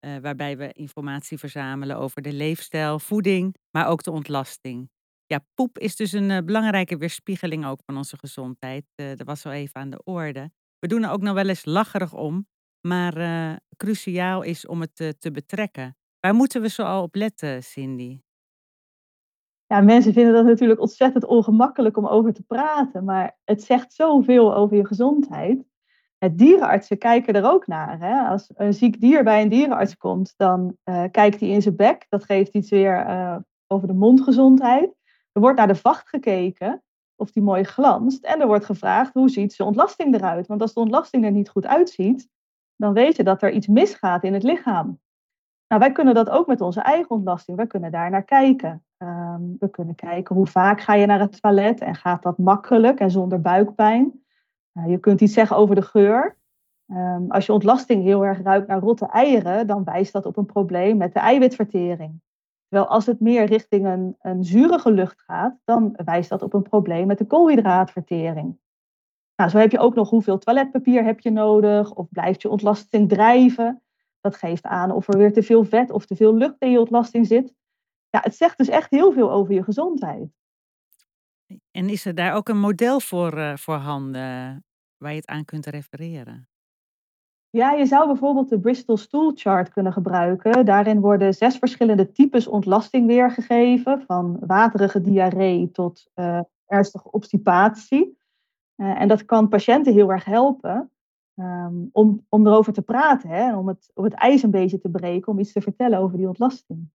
Uh, 0.00 0.16
waarbij 0.16 0.56
we 0.56 0.72
informatie 0.72 1.38
verzamelen 1.38 1.96
over 1.96 2.22
de 2.22 2.32
leefstijl, 2.32 2.98
voeding, 2.98 3.54
maar 3.70 3.88
ook 3.88 4.02
de 4.02 4.10
ontlasting. 4.10 4.90
Ja, 5.26 5.44
poep 5.54 5.78
is 5.78 5.96
dus 5.96 6.12
een 6.12 6.44
belangrijke 6.44 6.96
weerspiegeling 6.96 7.66
ook 7.66 7.80
van 7.84 7.96
onze 7.96 8.16
gezondheid. 8.18 8.84
Dat 8.94 9.22
was 9.22 9.46
al 9.46 9.52
even 9.52 9.80
aan 9.80 9.90
de 9.90 10.02
orde. 10.04 10.50
We 10.78 10.86
doen 10.88 11.02
er 11.02 11.10
ook 11.10 11.22
nog 11.22 11.34
wel 11.34 11.48
eens 11.48 11.64
lacherig 11.64 12.14
om, 12.14 12.48
maar 12.80 13.60
cruciaal 13.76 14.42
is 14.42 14.66
om 14.66 14.80
het 14.80 15.14
te 15.18 15.30
betrekken. 15.32 15.96
Waar 16.20 16.34
moeten 16.34 16.62
we 16.62 16.68
zo 16.68 16.82
al 16.82 17.02
op 17.02 17.14
letten, 17.14 17.62
Cindy? 17.62 18.20
ja, 19.66 19.80
mensen 19.80 20.12
vinden 20.12 20.34
dat 20.34 20.44
natuurlijk 20.44 20.80
ontzettend 20.80 21.24
ongemakkelijk 21.24 21.96
om 21.96 22.06
over 22.06 22.32
te 22.32 22.42
praten, 22.42 23.04
maar 23.04 23.38
het 23.44 23.62
zegt 23.62 23.92
zoveel 23.92 24.54
over 24.54 24.76
je 24.76 24.86
gezondheid. 24.86 25.64
Het 26.18 26.38
dierenartsen 26.38 26.98
kijken 26.98 27.34
er 27.34 27.50
ook 27.50 27.66
naar. 27.66 27.98
Hè? 27.98 28.28
Als 28.28 28.50
een 28.54 28.74
ziek 28.74 29.00
dier 29.00 29.24
bij 29.24 29.42
een 29.42 29.48
dierenarts 29.48 29.96
komt, 29.96 30.34
dan 30.36 30.76
uh, 30.84 31.04
kijkt 31.10 31.40
hij 31.40 31.48
in 31.48 31.62
zijn 31.62 31.76
bek. 31.76 32.06
Dat 32.08 32.24
geeft 32.24 32.54
iets 32.54 32.70
weer 32.70 33.06
uh, 33.06 33.36
over 33.66 33.88
de 33.88 33.94
mondgezondheid. 33.94 34.94
Er 35.32 35.40
wordt 35.40 35.58
naar 35.58 35.66
de 35.66 35.74
vacht 35.74 36.08
gekeken 36.08 36.82
of 37.16 37.30
die 37.30 37.42
mooi 37.42 37.64
glanst. 37.64 38.24
En 38.24 38.40
er 38.40 38.46
wordt 38.46 38.64
gevraagd 38.64 39.14
hoe 39.14 39.28
ziet 39.28 39.52
zijn 39.52 39.68
ontlasting 39.68 40.14
eruit. 40.14 40.46
Want 40.46 40.60
als 40.60 40.74
de 40.74 40.80
ontlasting 40.80 41.24
er 41.24 41.30
niet 41.30 41.48
goed 41.48 41.66
uitziet, 41.66 42.28
dan 42.76 42.92
weet 42.92 43.16
je 43.16 43.22
dat 43.22 43.42
er 43.42 43.52
iets 43.52 43.66
misgaat 43.66 44.24
in 44.24 44.34
het 44.34 44.42
lichaam. 44.42 45.00
Nou, 45.68 45.80
wij 45.80 45.92
kunnen 45.92 46.14
dat 46.14 46.30
ook 46.30 46.46
met 46.46 46.60
onze 46.60 46.80
eigen 46.80 47.10
ontlasting. 47.10 47.56
Wij 47.56 47.66
kunnen 47.66 47.90
daar 47.90 48.10
naar 48.10 48.24
kijken. 48.24 48.84
Um, 48.98 49.56
we 49.58 49.70
kunnen 49.70 49.94
kijken 49.94 50.34
hoe 50.34 50.46
vaak 50.46 50.80
ga 50.80 50.94
je 50.94 51.06
naar 51.06 51.20
het 51.20 51.40
toilet 51.42 51.80
en 51.80 51.94
gaat 51.94 52.22
dat 52.22 52.38
makkelijk 52.38 53.00
en 53.00 53.10
zonder 53.10 53.40
buikpijn. 53.40 54.24
Uh, 54.74 54.90
je 54.90 54.98
kunt 54.98 55.20
iets 55.20 55.32
zeggen 55.32 55.56
over 55.56 55.74
de 55.74 55.82
geur. 55.82 56.36
Um, 56.90 57.30
als 57.30 57.46
je 57.46 57.52
ontlasting 57.52 58.02
heel 58.02 58.24
erg 58.24 58.42
ruikt 58.42 58.66
naar 58.66 58.80
rotte 58.80 59.06
eieren, 59.06 59.66
dan 59.66 59.84
wijst 59.84 60.12
dat 60.12 60.26
op 60.26 60.36
een 60.36 60.46
probleem 60.46 60.96
met 60.96 61.12
de 61.12 61.20
eiwitvertering. 61.20 62.20
Terwijl 62.68 62.90
als 62.90 63.06
het 63.06 63.20
meer 63.20 63.44
richting 63.44 63.86
een, 63.86 64.16
een 64.20 64.44
zurige 64.44 64.90
lucht 64.90 65.20
gaat, 65.20 65.58
dan 65.64 65.98
wijst 66.04 66.28
dat 66.28 66.42
op 66.42 66.54
een 66.54 66.62
probleem 66.62 67.06
met 67.06 67.18
de 67.18 67.26
koolhydraatvertering. 67.26 68.58
Nou, 69.36 69.50
zo 69.50 69.58
heb 69.58 69.70
je 69.70 69.78
ook 69.78 69.94
nog 69.94 70.10
hoeveel 70.10 70.38
toiletpapier 70.38 71.04
heb 71.04 71.20
je 71.20 71.30
nodig, 71.30 71.92
of 71.92 72.08
blijft 72.10 72.42
je 72.42 72.48
ontlasting 72.48 73.08
drijven. 73.08 73.82
Dat 74.20 74.36
geeft 74.36 74.64
aan 74.64 74.90
of 74.90 75.08
er 75.08 75.18
weer 75.18 75.32
te 75.32 75.42
veel 75.42 75.64
vet 75.64 75.90
of 75.90 76.06
te 76.06 76.16
veel 76.16 76.34
lucht 76.34 76.56
in 76.58 76.70
je 76.70 76.80
ontlasting 76.80 77.26
zit. 77.26 77.54
Ja, 78.10 78.20
het 78.22 78.36
zegt 78.36 78.58
dus 78.58 78.68
echt 78.68 78.90
heel 78.90 79.12
veel 79.12 79.30
over 79.30 79.54
je 79.54 79.62
gezondheid. 79.62 80.28
En 81.70 81.88
is 81.88 82.04
er 82.04 82.14
daar 82.14 82.34
ook 82.34 82.48
een 82.48 82.58
model 82.58 83.00
voor 83.00 83.38
uh, 83.38 83.56
voorhanden 83.56 84.64
waar 84.96 85.10
je 85.10 85.16
het 85.16 85.26
aan 85.26 85.44
kunt 85.44 85.66
refereren? 85.66 86.48
Ja, 87.50 87.72
je 87.72 87.86
zou 87.86 88.06
bijvoorbeeld 88.06 88.48
de 88.48 88.60
Bristol 88.60 88.96
Stool 88.96 89.32
Chart 89.34 89.68
kunnen 89.68 89.92
gebruiken. 89.92 90.64
Daarin 90.64 91.00
worden 91.00 91.34
zes 91.34 91.58
verschillende 91.58 92.12
types 92.12 92.46
ontlasting 92.46 93.06
weergegeven, 93.06 94.02
van 94.06 94.38
waterige 94.46 95.00
diarree 95.00 95.70
tot 95.70 96.10
uh, 96.14 96.40
ernstige 96.66 97.10
obstipatie. 97.10 98.18
Uh, 98.76 99.00
en 99.00 99.08
dat 99.08 99.24
kan 99.24 99.48
patiënten 99.48 99.92
heel 99.92 100.10
erg 100.10 100.24
helpen 100.24 100.90
um, 101.36 101.88
om, 101.92 102.26
om 102.28 102.46
erover 102.46 102.72
te 102.72 102.82
praten, 102.82 103.28
hè, 103.28 103.56
om, 103.56 103.68
het, 103.68 103.90
om 103.94 104.04
het 104.04 104.14
ijs 104.14 104.42
een 104.42 104.50
beetje 104.50 104.78
te 104.78 104.90
breken, 104.90 105.32
om 105.32 105.38
iets 105.38 105.52
te 105.52 105.60
vertellen 105.60 105.98
over 105.98 106.16
die 106.16 106.28
ontlasting. 106.28 106.90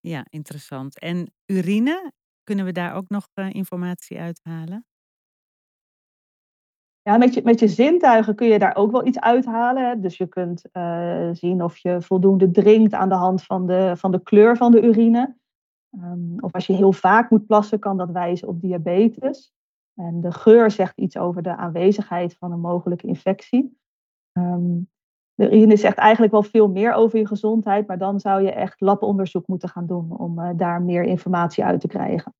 Ja, 0.00 0.26
interessant. 0.28 0.98
En 0.98 1.32
urine, 1.46 2.12
kunnen 2.42 2.64
we 2.64 2.72
daar 2.72 2.94
ook 2.94 3.08
nog 3.08 3.28
uh, 3.34 3.50
informatie 3.50 4.18
uithalen? 4.18 4.86
Ja, 7.02 7.16
met 7.16 7.34
je, 7.34 7.40
met 7.44 7.60
je 7.60 7.68
zintuigen 7.68 8.34
kun 8.34 8.46
je 8.46 8.58
daar 8.58 8.76
ook 8.76 8.90
wel 8.90 9.06
iets 9.06 9.20
uithalen. 9.20 10.00
Dus 10.00 10.16
je 10.16 10.26
kunt 10.26 10.64
uh, 10.72 11.28
zien 11.32 11.62
of 11.62 11.76
je 11.76 12.02
voldoende 12.02 12.50
drinkt 12.50 12.92
aan 12.92 13.08
de 13.08 13.14
hand 13.14 13.42
van 13.42 13.66
de, 13.66 13.92
van 13.96 14.10
de 14.10 14.22
kleur 14.22 14.56
van 14.56 14.72
de 14.72 14.82
urine. 14.82 15.36
Um, 15.94 16.36
of 16.40 16.52
als 16.52 16.66
je 16.66 16.72
heel 16.72 16.92
vaak 16.92 17.30
moet 17.30 17.46
plassen, 17.46 17.78
kan 17.78 17.96
dat 17.96 18.10
wijzen 18.10 18.48
op 18.48 18.60
diabetes. 18.60 19.52
En 19.94 20.20
de 20.20 20.32
geur 20.32 20.70
zegt 20.70 20.98
iets 20.98 21.16
over 21.16 21.42
de 21.42 21.56
aanwezigheid 21.56 22.36
van 22.36 22.52
een 22.52 22.60
mogelijke 22.60 23.06
infectie. 23.06 23.78
Um, 24.32 24.88
de 25.34 25.46
urine 25.46 25.76
zegt 25.76 25.96
eigenlijk 25.96 26.32
wel 26.32 26.42
veel 26.42 26.68
meer 26.68 26.92
over 26.92 27.18
je 27.18 27.26
gezondheid, 27.26 27.86
maar 27.86 27.98
dan 27.98 28.20
zou 28.20 28.42
je 28.42 28.52
echt 28.52 28.80
labonderzoek 28.80 29.46
moeten 29.46 29.68
gaan 29.68 29.86
doen 29.86 30.18
om 30.18 30.38
uh, 30.38 30.50
daar 30.56 30.82
meer 30.82 31.02
informatie 31.02 31.64
uit 31.64 31.80
te 31.80 31.86
krijgen. 31.86 32.34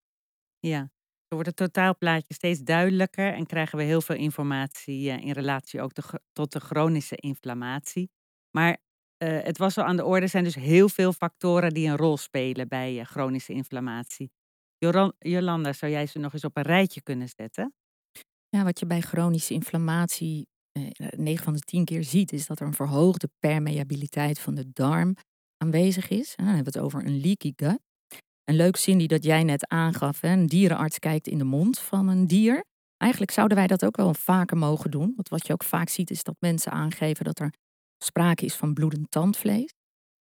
Ja, 0.58 0.88
wordt 1.34 1.46
het 1.46 1.56
totaalplaatje 1.56 2.34
steeds 2.34 2.60
duidelijker 2.60 3.34
en 3.34 3.46
krijgen 3.46 3.78
we 3.78 3.84
heel 3.84 4.00
veel 4.00 4.16
informatie 4.16 5.10
uh, 5.10 5.24
in 5.24 5.32
relatie 5.32 5.80
ook 5.80 5.92
tot 6.32 6.52
de 6.52 6.60
chronische 6.60 7.16
inflammatie. 7.16 8.10
Maar 8.50 8.78
uh, 9.22 9.42
het 9.42 9.58
was 9.58 9.78
al 9.78 9.84
aan 9.84 9.96
de 9.96 10.04
orde, 10.04 10.22
er 10.22 10.28
zijn 10.28 10.44
dus 10.44 10.54
heel 10.54 10.88
veel 10.88 11.12
factoren 11.12 11.74
die 11.74 11.88
een 11.88 11.96
rol 11.96 12.16
spelen 12.16 12.68
bij 12.68 13.04
chronische 13.04 13.52
inflammatie. 13.52 14.30
Jolanda, 15.18 15.72
zou 15.72 15.92
jij 15.92 16.06
ze 16.06 16.18
nog 16.18 16.32
eens 16.32 16.44
op 16.44 16.56
een 16.56 16.62
rijtje 16.62 17.02
kunnen 17.02 17.28
zetten? 17.28 17.74
Ja, 18.48 18.64
wat 18.64 18.78
je 18.78 18.86
bij 18.86 19.00
chronische 19.00 19.54
inflammatie 19.54 20.48
eh, 20.72 21.08
9 21.16 21.44
van 21.44 21.52
de 21.52 21.60
10 21.60 21.84
keer 21.84 22.04
ziet, 22.04 22.32
is 22.32 22.46
dat 22.46 22.60
er 22.60 22.66
een 22.66 22.74
verhoogde 22.74 23.30
permeabiliteit 23.38 24.38
van 24.38 24.54
de 24.54 24.70
darm 24.72 25.16
aanwezig 25.56 26.08
is. 26.08 26.34
En 26.34 26.44
dan 26.44 26.54
hebben 26.54 26.72
we 26.72 26.78
het 26.78 26.86
over 26.86 27.06
een 27.06 27.20
leaky 27.20 27.52
gut. 27.56 27.78
Een 28.50 28.56
leuk 28.56 28.76
Cindy 28.76 29.06
dat 29.06 29.24
jij 29.24 29.44
net 29.44 29.68
aangaf, 29.68 30.20
hè? 30.20 30.28
een 30.28 30.46
dierenarts 30.46 30.98
kijkt 30.98 31.26
in 31.26 31.38
de 31.38 31.44
mond 31.44 31.78
van 31.78 32.08
een 32.08 32.26
dier. 32.26 32.64
Eigenlijk 32.96 33.32
zouden 33.32 33.56
wij 33.56 33.66
dat 33.66 33.84
ook 33.84 33.96
wel 33.96 34.14
vaker 34.14 34.56
mogen 34.56 34.90
doen. 34.90 35.12
Want 35.16 35.28
wat 35.28 35.46
je 35.46 35.52
ook 35.52 35.64
vaak 35.64 35.88
ziet 35.88 36.10
is 36.10 36.22
dat 36.22 36.36
mensen 36.38 36.72
aangeven 36.72 37.24
dat 37.24 37.38
er 37.38 37.54
sprake 37.98 38.44
is 38.44 38.54
van 38.54 38.74
bloedend 38.74 39.10
tandvlees. 39.10 39.74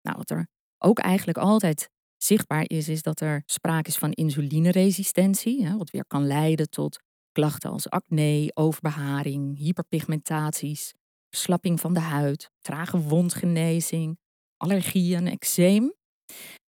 Nou, 0.01 0.17
wat 0.17 0.29
er 0.29 0.47
ook 0.77 0.99
eigenlijk 0.99 1.37
altijd 1.37 1.89
zichtbaar 2.17 2.63
is, 2.67 2.89
is 2.89 3.01
dat 3.01 3.21
er 3.21 3.43
sprake 3.45 3.89
is 3.89 3.97
van 3.97 4.11
insulineresistentie. 4.11 5.65
Hè, 5.65 5.77
wat 5.77 5.89
weer 5.89 6.05
kan 6.07 6.27
leiden 6.27 6.69
tot 6.69 6.99
klachten 7.31 7.69
als 7.69 7.89
acne, 7.89 8.51
overbeharing, 8.53 9.57
hyperpigmentaties, 9.57 10.93
verslapping 11.29 11.79
van 11.79 11.93
de 11.93 11.99
huid, 11.99 12.51
trage 12.61 12.99
wondgenezing, 12.99 14.17
allergieën, 14.57 15.27
eczeem. 15.27 15.93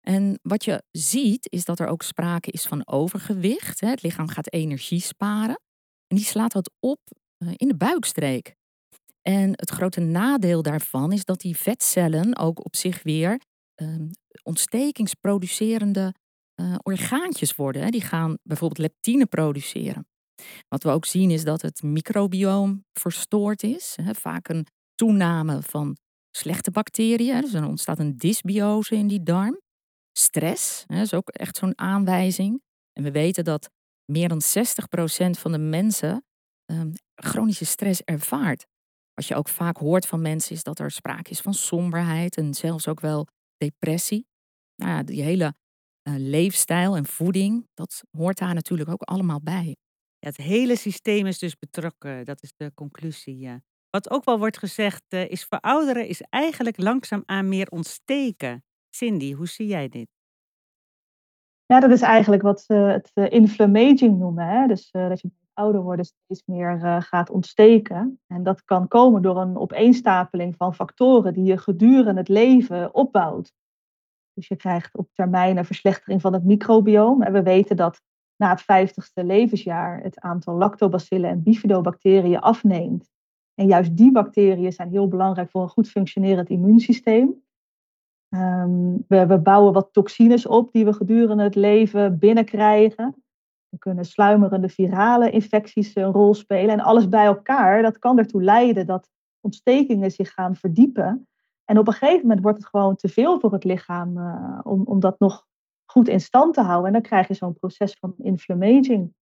En 0.09 0.39
wat 0.43 0.65
je 0.65 0.83
ziet 0.91 1.53
is 1.53 1.65
dat 1.65 1.79
er 1.79 1.87
ook 1.87 2.03
sprake 2.03 2.51
is 2.51 2.67
van 2.67 2.87
overgewicht. 2.87 3.81
Het 3.81 4.03
lichaam 4.03 4.29
gaat 4.29 4.53
energie 4.53 5.01
sparen. 5.01 5.61
En 6.07 6.17
die 6.17 6.25
slaat 6.25 6.53
dat 6.53 6.71
op 6.81 7.01
eh, 7.37 7.49
in 7.57 7.69
de 7.69 7.77
buikstreek. 7.77 8.55
En 9.23 9.51
het 9.51 9.71
grote 9.71 10.01
nadeel 10.01 10.63
daarvan 10.63 11.13
is 11.13 11.25
dat 11.25 11.41
die 11.41 11.57
vetcellen 11.57 12.37
ook 12.37 12.65
op 12.65 12.77
zich 12.77 13.03
weer 13.03 13.41
uh, 13.83 14.09
ontstekingsproducerende 14.43 16.15
uh, 16.61 16.75
orgaantjes 16.83 17.55
worden. 17.55 17.91
Die 17.91 18.01
gaan 18.01 18.39
bijvoorbeeld 18.43 18.79
leptine 18.79 19.27
produceren. 19.27 20.07
Wat 20.69 20.83
we 20.83 20.91
ook 20.91 21.05
zien 21.05 21.31
is 21.31 21.45
dat 21.45 21.63
het 21.63 21.83
microbioom 21.83 22.85
verstoord 22.93 23.63
is. 23.63 23.99
Vaak 24.11 24.49
een 24.49 24.67
toename 24.95 25.63
van 25.63 25.97
slechte 26.31 26.71
bacteriën. 26.71 27.41
Dus 27.41 27.53
er 27.53 27.67
ontstaat 27.67 27.99
een 27.99 28.17
dysbiose 28.17 28.95
in 28.95 29.07
die 29.07 29.23
darm. 29.23 29.65
Stress 30.19 30.85
is 30.87 31.15
ook 31.15 31.29
echt 31.29 31.57
zo'n 31.57 31.79
aanwijzing. 31.79 32.63
En 32.93 33.03
we 33.03 33.11
weten 33.11 33.45
dat 33.45 33.71
meer 34.05 34.29
dan 34.29 34.43
60% 34.43 34.45
van 35.31 35.53
de 35.53 35.59
mensen 35.59 36.25
um, 36.73 36.93
chronische 37.15 37.65
stress 37.65 38.03
ervaart. 38.03 38.67
Wat 39.15 39.27
je 39.27 39.35
ook 39.35 39.49
vaak 39.49 39.77
hoort 39.77 40.07
van 40.07 40.21
mensen 40.21 40.55
is 40.55 40.63
dat 40.63 40.79
er 40.79 40.91
sprake 40.91 41.31
is 41.31 41.41
van 41.41 41.55
somberheid 41.55 42.37
en 42.37 42.55
zelfs 42.55 42.89
ook 42.89 43.01
wel 43.01 43.27
depressie. 43.57 44.27
Nou 44.77 44.93
ja, 44.93 45.03
die 45.03 45.23
hele 45.23 45.55
uh, 46.09 46.15
leefstijl 46.17 46.97
en 46.97 47.07
voeding, 47.07 47.69
dat 47.75 48.03
hoort 48.11 48.39
daar 48.39 48.55
natuurlijk 48.55 48.91
ook 48.91 49.03
allemaal 49.03 49.41
bij. 49.41 49.77
Het 50.19 50.37
hele 50.37 50.77
systeem 50.77 51.27
is 51.27 51.39
dus 51.39 51.59
betrokken, 51.59 52.25
dat 52.25 52.43
is 52.43 52.53
de 52.57 52.75
conclusie. 52.75 53.51
Wat 53.91 54.11
ook 54.11 54.25
wel 54.25 54.39
wordt 54.39 54.59
gezegd, 54.59 55.03
uh, 55.09 55.31
is 55.31 55.45
verouderen 55.45 56.09
is 56.09 56.21
eigenlijk 56.21 56.79
langzaamaan 56.79 57.49
meer 57.49 57.69
ontsteken. 57.69 58.66
Cindy, 58.97 59.33
hoe 59.33 59.49
zie 59.49 59.67
jij 59.67 59.89
dit? 59.89 60.09
Ja, 61.67 61.81
dat 61.81 61.91
is 61.91 62.01
eigenlijk 62.01 62.43
wat 62.43 62.61
ze 62.61 62.75
het 62.75 63.11
uh, 63.15 63.31
inflammaging 63.31 64.19
noemen. 64.19 64.47
Hè? 64.47 64.67
Dus 64.67 64.91
dat 64.91 65.21
je 65.21 65.31
ouder 65.53 65.83
worden 65.83 66.05
steeds 66.05 66.43
meer 66.47 66.77
uh, 66.77 67.01
gaat 67.01 67.31
ontsteken. 67.31 68.21
En 68.27 68.43
dat 68.43 68.65
kan 68.65 68.89
komen 68.89 69.23
door 69.23 69.37
een 69.37 69.57
opeenstapeling 69.57 70.57
van 70.57 70.75
factoren 70.75 71.35
die 71.35 71.45
je 71.45 71.59
gedurende 71.59 72.21
het 72.21 72.29
leven 72.29 72.95
opbouwt. 72.95 73.53
Dus 74.33 74.49
je 74.49 74.57
krijgt 74.57 74.97
op 74.97 75.09
termijn 75.13 75.57
een 75.57 75.65
verslechtering 75.65 76.21
van 76.21 76.33
het 76.33 76.45
microbioom. 76.45 77.23
En 77.23 77.33
we 77.33 77.43
weten 77.43 77.77
dat 77.77 78.01
na 78.37 78.51
het 78.51 78.63
vijftigste 78.63 79.25
levensjaar 79.25 80.03
het 80.03 80.21
aantal 80.21 80.55
lactobacillen 80.55 81.31
en 81.31 81.43
bifidobacteriën 81.43 82.41
afneemt. 82.41 83.11
En 83.55 83.67
juist 83.67 83.97
die 83.97 84.13
bacteriën 84.13 84.73
zijn 84.73 84.91
heel 84.91 85.09
belangrijk 85.09 85.51
voor 85.51 85.63
een 85.63 85.69
goed 85.69 85.89
functionerend 85.89 86.49
immuunsysteem. 86.49 87.45
Um, 88.29 89.05
we, 89.09 89.27
we, 89.27 89.39
bouwen 89.39 89.73
wat 89.73 89.93
toxines 89.93 90.47
op 90.47 90.73
die 90.73 90.85
we 90.85 90.93
gedurende 90.93 91.43
het 91.43 91.55
leven 91.55 92.19
binnenkrijgen. 92.19 93.25
Er 93.69 93.79
kunnen 93.79 94.05
sluimerende 94.05 94.69
virale 94.69 95.31
infecties 95.31 95.95
een 95.95 96.13
rol 96.13 96.35
spelen. 96.35 96.71
En 96.71 96.81
alles 96.81 97.09
bij 97.09 97.25
elkaar, 97.25 97.83
dat 97.83 97.99
kan 97.99 98.19
ertoe 98.19 98.43
leiden 98.43 98.87
dat 98.87 99.09
ontstekingen 99.41 100.11
zich 100.11 100.33
gaan 100.33 100.57
verdiepen. 100.57 101.29
En 101.65 101.79
op 101.79 101.87
een 101.87 101.93
gegeven 101.93 102.21
moment 102.21 102.41
wordt 102.41 102.59
het 102.59 102.67
gewoon 102.67 102.97
te 102.97 103.09
veel 103.09 103.41
voor 103.41 103.53
het 103.53 103.65
lichaam 103.65 104.19
uh, 104.19 104.61
om, 104.63 104.83
om 104.85 105.01
dat 105.01 105.19
nog 105.19 105.47
goed 105.85 106.09
in 106.09 106.21
stand 106.21 106.55
te 106.55 106.61
houden. 106.61 106.87
En 106.87 106.93
dan 106.93 107.03
krijg 107.03 107.29
je 107.29 107.35
zo'n 107.35 107.59
proces 107.59 107.97
van 107.99 108.15
inflammaging. 108.19 109.15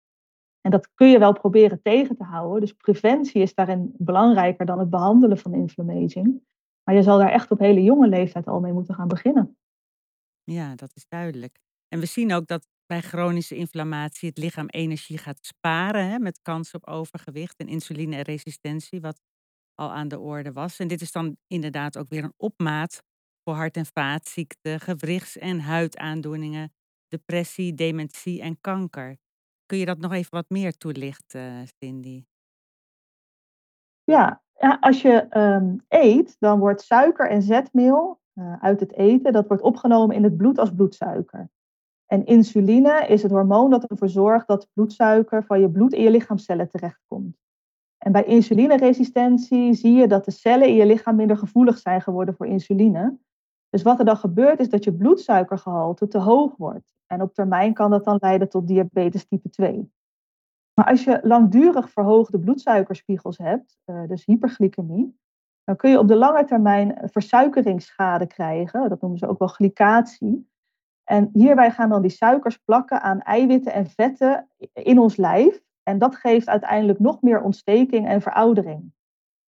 En 0.62 0.72
dat 0.72 0.94
kun 0.94 1.08
je 1.08 1.20
wel 1.20 1.34
proberen 1.34 1.82
tegen 1.82 2.16
te 2.16 2.24
houden. 2.24 2.62
Dus 2.62 2.74
preventie 2.74 3.42
is 3.42 3.54
daarin 3.54 3.94
belangrijker 3.98 4.66
dan 4.66 4.80
het 4.80 4.90
behandelen 4.90 5.38
van 5.38 5.54
inflammaging. 5.54 6.42
Maar 6.84 6.96
je 6.96 7.04
zal 7.04 7.18
daar 7.18 7.32
echt 7.32 7.52
op 7.52 7.60
hele 7.60 7.82
jonge 7.84 8.08
leeftijd 8.08 8.48
al 8.48 8.60
mee 8.60 8.74
moeten 8.74 8.96
gaan 8.96 9.08
beginnen. 9.08 9.58
Ja, 10.44 10.76
dat 10.76 10.96
is 10.96 11.06
duidelijk. 11.08 11.60
En 11.88 12.00
we 12.00 12.06
zien 12.06 12.34
ook 12.34 12.48
dat 12.48 12.68
bij 12.86 13.02
chronische 13.02 13.56
inflammatie 13.56 14.30
het 14.30 14.38
lichaam 14.38 14.68
energie 14.68 15.18
gaat 15.18 15.46
sparen 15.46 16.10
hè, 16.10 16.20
met 16.20 16.42
kans 16.42 16.72
op 16.74 16.88
overgewicht 16.88 17.58
en 17.58 17.68
insulineresistentie, 17.68 19.02
wat 19.02 19.22
al 19.76 19.92
aan 19.92 20.08
de 20.08 20.20
orde 20.20 20.52
was. 20.52 20.80
En 20.80 20.88
dit 20.88 21.02
is 21.02 21.12
dan 21.12 21.38
inderdaad 21.48 21.98
ook 21.98 22.10
weer 22.10 22.24
een 22.24 22.34
opmaat 22.38 23.04
voor 23.44 23.56
hart- 23.56 23.78
en 23.78 23.86
vaatziekten, 23.86 24.80
gewrichts- 24.80 25.38
en 25.38 25.60
huidaandoeningen, 25.60 26.74
depressie, 27.08 27.74
dementie 27.74 28.42
en 28.42 28.62
kanker. 28.62 29.18
Kun 29.66 29.78
je 29.78 29.86
dat 29.86 29.98
nog 29.98 30.12
even 30.12 30.32
wat 30.32 30.50
meer 30.50 30.78
toelichten, 30.78 31.68
Cindy? 31.80 32.24
Ja, 34.04 34.42
als 34.80 35.02
je 35.02 35.38
um, 35.38 35.84
eet, 35.88 36.36
dan 36.40 36.60
wordt 36.60 36.82
suiker 36.82 37.30
en 37.30 37.42
zetmeel 37.42 38.20
uh, 38.34 38.56
uit 38.60 38.80
het 38.80 38.94
eten, 38.94 39.34
dat 39.34 39.48
wordt 39.48 39.64
opgenomen 39.64 40.16
in 40.16 40.24
het 40.24 40.38
bloed 40.38 40.60
als 40.60 40.74
bloedsuiker. 40.74 41.50
En 42.06 42.26
insuline 42.26 43.06
is 43.08 43.24
het 43.24 43.32
hormoon 43.32 43.70
dat 43.70 43.84
ervoor 43.84 44.10
zorgt 44.10 44.48
dat 44.48 44.68
bloedsuiker 44.74 45.44
van 45.44 45.60
je 45.60 45.70
bloed 45.70 45.94
in 45.94 46.04
je 46.04 46.12
lichaamcellen 46.12 46.70
terechtkomt. 46.70 47.38
En 47.98 48.12
bij 48.12 48.24
insulineresistentie 48.24 49.74
zie 49.74 49.94
je 49.94 50.08
dat 50.08 50.26
de 50.26 50.32
cellen 50.32 50.68
in 50.68 50.76
je 50.76 50.86
lichaam 50.86 51.16
minder 51.16 51.38
gevoelig 51.38 51.78
zijn 51.78 52.02
geworden 52.02 52.36
voor 52.36 52.46
insuline. 52.46 53.18
Dus 53.70 53.82
wat 53.82 54.00
er 54.00 54.06
dan 54.06 54.18
gebeurt 54.18 54.60
is 54.60 54.70
dat 54.70 54.84
je 54.84 54.94
bloedsuikergehalte 54.94 56.08
te 56.08 56.18
hoog 56.18 56.56
wordt. 56.58 56.94
En 57.08 57.22
op 57.22 57.34
termijn 57.34 57.74
kan 57.74 57.90
dat 57.90 58.04
dan 58.04 58.18
leiden 58.20 58.50
tot 58.50 58.68
diabetes 58.68 59.26
type 59.28 59.50
2. 59.50 59.92
Maar 60.74 60.86
als 60.86 61.04
je 61.04 61.20
langdurig 61.24 61.90
verhoogde 61.90 62.40
bloedsuikerspiegels 62.40 63.38
hebt, 63.38 63.78
eh, 63.86 64.08
dus 64.08 64.26
hyperglycemie, 64.26 65.20
dan 65.64 65.76
kun 65.76 65.90
je 65.90 66.00
op 66.00 66.08
de 66.08 66.16
lange 66.16 66.46
termijn 66.46 66.98
versuikeringsschade 67.04 68.28
krijgen. 68.28 68.90
Dat 68.90 69.02
noemen 69.02 69.20
ze 69.20 69.28
ook 69.28 69.40
wel 69.40 69.48
glycatie. 69.48 70.52
En 71.04 71.30
hierbij 71.34 71.72
gaan 71.72 71.90
dan 71.90 72.02
die 72.02 72.12
suikers 72.12 72.58
plakken 72.58 73.02
aan 73.02 73.22
eiwitten 73.22 73.74
en 73.74 73.88
vetten 73.88 74.48
in 74.74 75.00
ons 75.00 75.16
lijf. 75.16 75.64
En 75.84 75.98
dat 76.00 76.16
geeft 76.16 76.50
uiteindelijk 76.50 77.00
nog 77.00 77.22
meer 77.22 77.42
ontsteking 77.42 78.08
en 78.08 78.22
veroudering. 78.22 78.94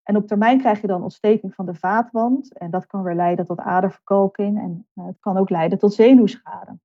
En 0.04 0.16
op 0.16 0.28
termijn 0.28 0.60
krijg 0.60 0.82
je 0.82 0.88
dan 0.88 1.04
ontsteking 1.04 1.56
van 1.56 1.66
de 1.66 1.76
vaatwand. 1.76 2.58
En 2.58 2.72
dat 2.72 2.88
kan 2.88 3.04
weer 3.04 3.16
leiden 3.16 3.46
tot 3.46 3.60
aderverkalking. 3.60 4.60
En 4.60 4.88
uh, 4.96 5.06
het 5.06 5.20
kan 5.20 5.38
ook 5.38 5.50
leiden 5.50 5.78
tot 5.78 5.94
zenuwschade. 5.94 6.78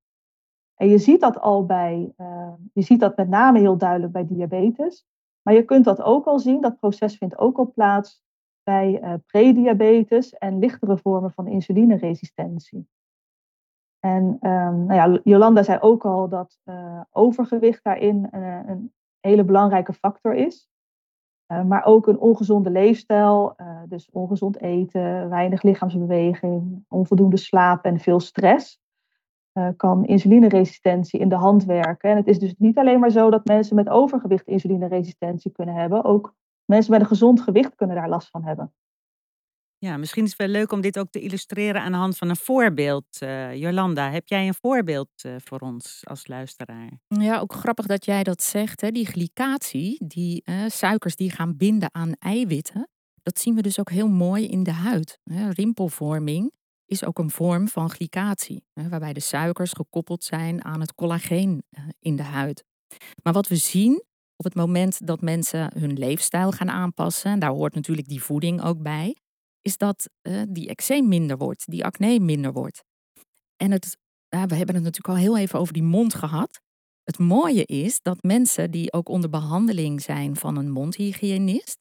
En 0.81 0.89
je 0.89 0.99
ziet 0.99 1.21
dat 1.21 1.41
al 1.41 1.67
bij, 1.67 2.13
uh, 2.17 2.53
je 2.73 2.83
ziet 2.83 3.01
dat 3.01 3.17
met 3.17 3.29
name 3.29 3.59
heel 3.59 3.77
duidelijk 3.77 4.13
bij 4.13 4.27
diabetes. 4.27 5.07
Maar 5.43 5.55
je 5.55 5.65
kunt 5.65 5.85
dat 5.85 6.03
ook 6.03 6.27
al 6.27 6.39
zien, 6.39 6.61
dat 6.61 6.79
proces 6.79 7.17
vindt 7.17 7.39
ook 7.39 7.59
al 7.59 7.73
plaats 7.75 8.23
bij 8.63 9.03
uh, 9.03 9.15
prediabetes 9.27 10.33
en 10.33 10.59
lichtere 10.59 10.99
vormen 10.99 11.33
van 11.33 11.47
insulineresistentie. 11.47 12.89
En 13.99 14.25
um, 14.25 14.85
nou 14.85 14.95
ja, 14.95 15.21
Jolanda 15.25 15.63
zei 15.63 15.79
ook 15.81 16.05
al 16.05 16.29
dat 16.29 16.59
uh, 16.65 17.01
overgewicht 17.11 17.85
daarin 17.85 18.29
een 18.31 18.93
hele 19.21 19.45
belangrijke 19.45 19.93
factor 19.93 20.35
is. 20.35 20.69
Maar 21.67 21.85
ook 21.85 22.07
een 22.07 22.19
ongezonde 22.19 22.71
leefstijl, 22.71 23.57
dus 23.87 24.11
ongezond 24.11 24.61
eten, 24.61 25.29
weinig 25.29 25.63
lichaamsbeweging, 25.63 26.85
onvoldoende 26.89 27.37
slaap 27.37 27.85
en 27.85 27.99
veel 27.99 28.21
stress, 28.21 28.81
uh, 29.55 29.69
kan 29.77 30.05
insulineresistentie 30.05 31.21
in 31.21 31.29
de 31.29 31.35
hand 31.35 31.65
werken. 31.65 32.11
En 32.11 32.17
het 32.17 32.27
is 32.27 32.39
dus 32.39 32.55
niet 32.59 32.79
alleen 32.79 33.01
maar 33.01 33.11
zo 33.11 33.31
dat 33.31 33.45
mensen 33.45 33.77
met 33.77 33.89
overgewicht 33.89 34.47
insulineresistentie 34.47 35.53
kunnen 35.53 35.75
hebben, 35.75 36.05
ook 36.05 36.35
mensen 36.65 36.93
met 36.93 37.01
een 37.01 37.07
gezond 37.07 37.41
gewicht 37.41 37.75
kunnen 37.75 37.97
daar 37.97 38.09
last 38.09 38.31
van 38.31 38.45
hebben. 38.45 38.73
Ja, 39.79 39.97
misschien 39.97 40.25
is 40.25 40.31
het 40.31 40.39
wel 40.39 40.49
leuk 40.49 40.73
om 40.73 40.81
dit 40.81 40.99
ook 40.99 41.11
te 41.11 41.21
illustreren 41.21 41.83
aan 41.83 41.93
de 41.93 41.99
hand 41.99 42.17
van 42.17 42.29
een 42.29 42.37
voorbeeld. 42.37 43.05
Uh, 43.23 43.55
Jolanda, 43.55 44.11
heb 44.11 44.29
jij 44.29 44.47
een 44.47 44.55
voorbeeld 44.55 45.09
uh, 45.27 45.35
voor 45.39 45.59
ons 45.59 46.01
als 46.05 46.27
luisteraar? 46.27 46.91
Ja, 47.07 47.39
ook 47.39 47.53
grappig 47.53 47.87
dat 47.87 48.05
jij 48.05 48.23
dat 48.23 48.43
zegt. 48.43 48.81
Hè? 48.81 48.91
Die 48.91 49.07
glycatie, 49.07 50.07
die 50.07 50.43
uh, 50.45 50.65
suikers 50.67 51.17
die 51.17 51.31
gaan 51.31 51.57
binden 51.57 51.95
aan 51.95 52.13
eiwitten, 52.19 52.89
dat 53.23 53.39
zien 53.39 53.55
we 53.55 53.63
dus 53.63 53.81
ook 53.81 53.91
heel 53.91 54.09
mooi 54.09 54.49
in 54.49 54.63
de 54.63 54.73
huid. 54.73 55.19
Hè? 55.25 55.51
Rimpelvorming 55.51 56.53
is 56.91 57.05
ook 57.05 57.19
een 57.19 57.31
vorm 57.31 57.69
van 57.69 57.91
glycatie, 57.91 58.65
waarbij 58.73 59.13
de 59.13 59.21
suikers 59.21 59.73
gekoppeld 59.73 60.25
zijn 60.25 60.65
aan 60.65 60.81
het 60.81 60.95
collageen 60.95 61.63
in 61.99 62.17
de 62.17 62.23
huid. 62.23 62.65
Maar 63.23 63.33
wat 63.33 63.49
we 63.49 63.57
zien 63.57 64.05
op 64.37 64.45
het 64.45 64.55
moment 64.55 65.07
dat 65.07 65.21
mensen 65.21 65.79
hun 65.79 65.99
leefstijl 65.99 66.53
gaan 66.53 66.71
aanpassen, 66.71 67.31
en 67.31 67.39
daar 67.39 67.51
hoort 67.51 67.75
natuurlijk 67.75 68.09
die 68.09 68.23
voeding 68.23 68.63
ook 68.63 68.83
bij, 68.83 69.17
is 69.63 69.77
dat 69.77 70.11
uh, 70.23 70.43
die 70.49 70.69
eczeem 70.69 71.09
minder 71.09 71.37
wordt, 71.37 71.71
die 71.71 71.85
acne 71.85 72.19
minder 72.21 72.53
wordt. 72.53 72.85
En 73.57 73.71
het, 73.71 73.97
uh, 74.35 74.43
we 74.43 74.55
hebben 74.55 74.75
het 74.75 74.85
natuurlijk 74.85 75.09
al 75.09 75.17
heel 75.25 75.39
even 75.39 75.59
over 75.59 75.73
die 75.73 75.83
mond 75.83 76.15
gehad. 76.15 76.61
Het 77.03 77.19
mooie 77.19 77.67
is 77.67 78.01
dat 78.03 78.23
mensen 78.23 78.71
die 78.71 78.93
ook 78.93 79.09
onder 79.09 79.31
behandeling 79.31 80.03
zijn 80.03 80.37
van 80.37 80.57
een 80.57 80.71
mondhygiënist 80.71 81.79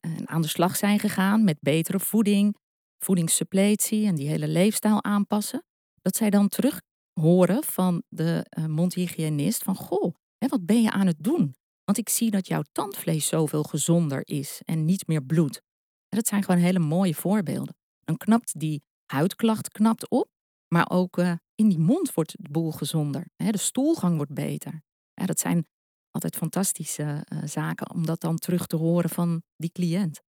en 0.00 0.28
aan 0.28 0.42
de 0.42 0.48
slag 0.48 0.76
zijn 0.76 0.98
gegaan 0.98 1.44
met 1.44 1.56
betere 1.60 2.00
voeding, 2.00 2.56
voedingssuppletie 2.98 4.06
en 4.06 4.14
die 4.14 4.28
hele 4.28 4.48
leefstijl 4.48 5.04
aanpassen, 5.04 5.64
dat 6.02 6.16
zij 6.16 6.30
dan 6.30 6.48
terug 6.48 6.80
horen 7.20 7.64
van 7.64 8.02
de 8.08 8.46
uh, 8.58 8.66
mondhygiënist 8.66 9.62
van 9.62 9.76
goh, 9.76 10.14
hè, 10.38 10.48
wat 10.48 10.66
ben 10.66 10.82
je 10.82 10.90
aan 10.90 11.06
het 11.06 11.22
doen? 11.24 11.54
Want 11.84 11.98
ik 11.98 12.08
zie 12.08 12.30
dat 12.30 12.46
jouw 12.46 12.62
tandvlees 12.72 13.26
zoveel 13.26 13.62
gezonder 13.62 14.20
is 14.24 14.60
en 14.64 14.84
niet 14.84 15.06
meer 15.06 15.22
bloedt. 15.22 15.62
Dat 16.08 16.26
zijn 16.26 16.42
gewoon 16.42 16.60
hele 16.60 16.78
mooie 16.78 17.14
voorbeelden. 17.14 17.76
Dan 18.00 18.16
knapt 18.16 18.60
die 18.60 18.82
huidklacht 19.12 19.68
knapt 19.68 20.08
op, 20.08 20.28
maar 20.68 20.90
ook 20.90 21.18
uh, 21.18 21.32
in 21.54 21.68
die 21.68 21.78
mond 21.78 22.14
wordt 22.14 22.34
de 22.42 22.48
boel 22.50 22.72
gezonder. 22.72 23.26
Hè? 23.36 23.50
De 23.50 23.58
stoelgang 23.58 24.16
wordt 24.16 24.34
beter. 24.34 24.82
Dat 25.14 25.38
zijn 25.38 25.66
altijd 26.10 26.36
fantastische 26.36 27.26
uh, 27.32 27.38
zaken 27.44 27.90
om 27.90 28.06
dat 28.06 28.20
dan 28.20 28.36
terug 28.36 28.66
te 28.66 28.76
horen 28.76 29.10
van 29.10 29.42
die 29.56 29.70
cliënt. 29.72 30.22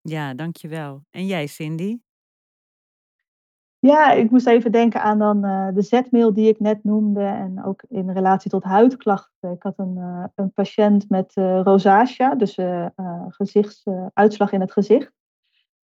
Ja, 0.00 0.34
dankjewel. 0.34 1.04
En 1.10 1.26
jij, 1.26 1.46
Cindy? 1.46 1.98
Ja, 3.86 4.12
ik 4.12 4.30
moest 4.30 4.46
even 4.46 4.72
denken 4.72 5.02
aan 5.02 5.18
dan 5.18 5.44
uh, 5.44 5.68
de 5.74 5.82
zetmeel 5.82 6.32
die 6.32 6.48
ik 6.48 6.60
net 6.60 6.84
noemde. 6.84 7.24
En 7.24 7.64
ook 7.64 7.82
in 7.88 8.10
relatie 8.10 8.50
tot 8.50 8.64
huidklachten. 8.64 9.50
Ik 9.50 9.62
had 9.62 9.78
een, 9.78 9.96
uh, 9.96 10.24
een 10.34 10.52
patiënt 10.52 11.08
met 11.08 11.36
uh, 11.36 11.60
rosacea, 11.62 12.34
dus 12.34 12.58
gezichtsuitslag 13.28 14.52
in 14.52 14.60
het 14.60 14.72
gezicht. 14.72 15.12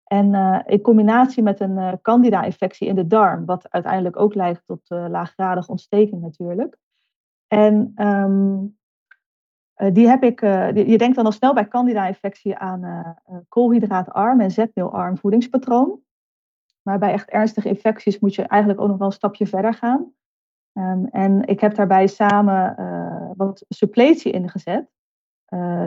En 0.04 0.35
in 0.66 0.80
combinatie 0.80 1.42
met 1.42 1.61
een 1.61 1.99
candida-infectie 2.02 2.88
in 2.88 2.94
de 2.94 3.06
darm, 3.06 3.44
wat 3.44 3.71
uiteindelijk 3.71 4.18
ook 4.18 4.35
leidt 4.35 4.62
tot 4.66 4.80
laaggradige 4.88 5.71
ontsteking 5.71 6.23
natuurlijk. 6.23 6.76
En 7.47 7.92
um, 8.06 8.78
die 9.92 10.09
heb 10.09 10.23
ik, 10.23 10.40
je 10.87 10.98
denkt 10.98 11.16
dan 11.16 11.24
al 11.24 11.33
snel 11.33 11.55
bij 11.55 11.68
candida-infectie 11.68 12.57
aan 12.57 13.16
koolhydraatarm 13.48 14.40
en 14.40 14.50
zetmeelarm 14.50 15.18
voedingspatroon. 15.18 16.00
Maar 16.83 16.99
bij 16.99 17.12
echt 17.12 17.31
ernstige 17.31 17.68
infecties 17.68 18.18
moet 18.18 18.35
je 18.35 18.42
eigenlijk 18.42 18.81
ook 18.81 18.88
nog 18.88 18.99
wel 18.99 19.07
een 19.07 19.12
stapje 19.12 19.47
verder 19.47 19.75
gaan. 19.75 20.12
Um, 20.73 21.07
en 21.07 21.47
ik 21.47 21.61
heb 21.61 21.75
daarbij 21.75 22.07
samen 22.07 22.77
wat 23.37 23.64
suppletie 23.68 24.33
ingezet. 24.33 24.90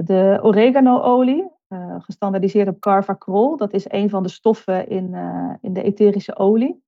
de 0.03 0.39
oregano-olie, 0.41 1.55
uh, 1.69 1.95
gestandaardiseerd 1.99 2.67
op 2.67 2.79
carvacrol. 2.79 3.57
Dat 3.57 3.73
is 3.73 3.85
een 3.91 4.09
van 4.09 4.23
de 4.23 4.29
stoffen 4.29 4.87
in, 4.87 5.13
uh, 5.13 5.53
in 5.61 5.73
de 5.73 5.83
etherische 5.83 6.35
olie, 6.35 6.83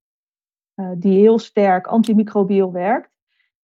uh, 0.75 0.89
die 0.97 1.19
heel 1.19 1.39
sterk 1.39 1.87
antimicrobieel 1.87 2.71
werkt. 2.71 3.15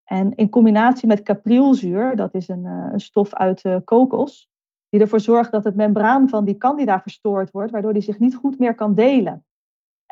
En 0.05 0.35
in 0.35 0.49
combinatie 0.49 1.09
met 1.09 1.23
caprilzuur, 1.23 2.17
dat 2.17 2.35
is 2.35 2.49
een, 2.49 2.65
een 2.65 3.01
stof 3.01 3.35
uit 3.35 3.63
kokos, 3.85 4.51
die 4.89 5.01
ervoor 5.01 5.21
zorgt 5.21 5.53
dat 5.53 5.65
het 5.65 5.75
membraan 5.75 6.29
van 6.29 6.45
die 6.45 6.57
candida 6.57 7.01
verstoord 7.01 7.51
wordt, 7.51 7.71
waardoor 7.71 7.93
die 7.93 8.03
zich 8.03 8.19
niet 8.19 8.35
goed 8.35 8.59
meer 8.59 8.75
kan 8.75 8.95
delen. 8.95 9.45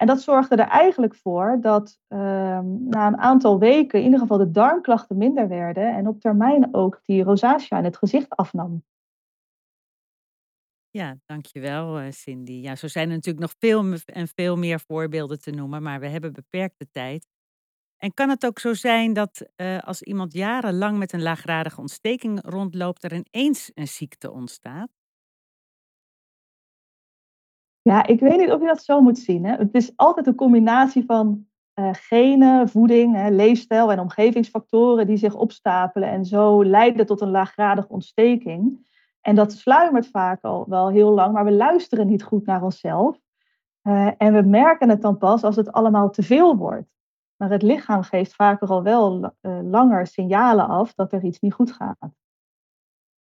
En 0.01 0.07
dat 0.07 0.23
zorgde 0.23 0.57
er 0.57 0.69
eigenlijk 0.69 1.15
voor 1.15 1.59
dat 1.61 1.99
ehm, 2.09 2.89
na 2.89 3.07
een 3.07 3.19
aantal 3.19 3.59
weken 3.59 3.99
in 3.99 4.05
ieder 4.05 4.21
geval 4.21 4.39
de 4.39 4.51
darmklachten 4.51 5.17
minder 5.17 5.49
werden 5.49 5.95
en 5.95 6.09
op 6.09 6.21
termijn 6.21 6.75
ook 6.75 7.01
die 7.05 7.23
rosacea 7.23 7.79
in 7.79 7.85
het 7.85 7.97
gezicht 7.97 8.37
afnam. 8.37 8.85
Ja, 10.91 11.19
dankjewel, 11.27 12.01
uh, 12.01 12.11
Cindy. 12.11 12.53
Ja, 12.53 12.77
zo 12.77 12.89
zijn 12.89 13.09
er 13.09 13.15
natuurlijk 13.15 13.45
nog 13.45 13.55
veel 13.59 13.95
en 14.05 14.29
veel 14.29 14.57
meer 14.57 14.81
voorbeelden 14.81 15.41
te 15.41 15.51
noemen, 15.51 15.83
maar 15.83 16.01
we 16.01 16.07
hebben 16.07 16.33
beperkte 16.33 16.91
tijd. 16.91 17.27
En 17.97 18.15
kan 18.15 18.29
het 18.29 18.47
ook 18.47 18.59
zo 18.59 18.75
zijn 18.75 19.13
dat 19.13 19.47
uh, 19.57 19.79
als 19.79 20.03
iemand 20.03 20.33
jarenlang 20.33 20.99
met 20.99 21.13
een 21.13 21.23
laaggradige 21.23 21.81
ontsteking 21.81 22.41
rondloopt, 22.45 23.05
er 23.05 23.13
ineens 23.13 23.71
een 23.75 23.89
ziekte 23.89 24.31
ontstaat? 24.31 25.00
Ja, 27.83 28.07
ik 28.07 28.21
weet 28.21 28.39
niet 28.39 28.53
of 28.53 28.61
je 28.61 28.67
dat 28.67 28.83
zo 28.83 29.01
moet 29.01 29.19
zien. 29.19 29.45
Hè. 29.45 29.57
Het 29.57 29.75
is 29.75 29.93
altijd 29.97 30.27
een 30.27 30.35
combinatie 30.35 31.05
van 31.05 31.47
uh, 31.75 31.89
genen, 31.93 32.69
voeding, 32.69 33.15
hè, 33.15 33.31
leefstijl 33.31 33.93
en 33.93 34.01
omgevingsfactoren 34.01 35.07
die 35.07 35.17
zich 35.17 35.35
opstapelen 35.35 36.09
en 36.09 36.25
zo 36.25 36.65
leiden 36.65 37.07
tot 37.07 37.21
een 37.21 37.31
laaggradige 37.31 37.89
ontsteking. 37.89 38.89
En 39.21 39.35
dat 39.35 39.53
sluimert 39.53 40.09
vaak 40.09 40.45
al 40.45 40.65
wel 40.69 40.89
heel 40.89 41.11
lang, 41.11 41.33
maar 41.33 41.45
we 41.45 41.53
luisteren 41.53 42.07
niet 42.07 42.23
goed 42.23 42.47
naar 42.47 42.63
onszelf. 42.63 43.19
Uh, 43.83 44.11
en 44.17 44.35
we 44.35 44.43
merken 44.43 44.89
het 44.89 45.03
dan 45.03 45.19
pas 45.19 45.43
als 45.43 45.57
het 45.57 45.73
allemaal 45.73 46.11
te 46.11 46.23
veel 46.23 46.57
wordt. 46.57 46.89
Maar 47.37 47.51
het 47.51 47.63
lichaam 47.63 48.03
geeft 48.03 48.35
vaker 48.35 48.69
al 48.69 48.83
wel 48.83 49.35
uh, 49.41 49.59
langer 49.63 50.07
signalen 50.07 50.69
af 50.69 50.95
dat 50.95 51.13
er 51.13 51.25
iets 51.25 51.41
niet 51.41 51.53
goed 51.53 51.73
gaat. 51.73 52.11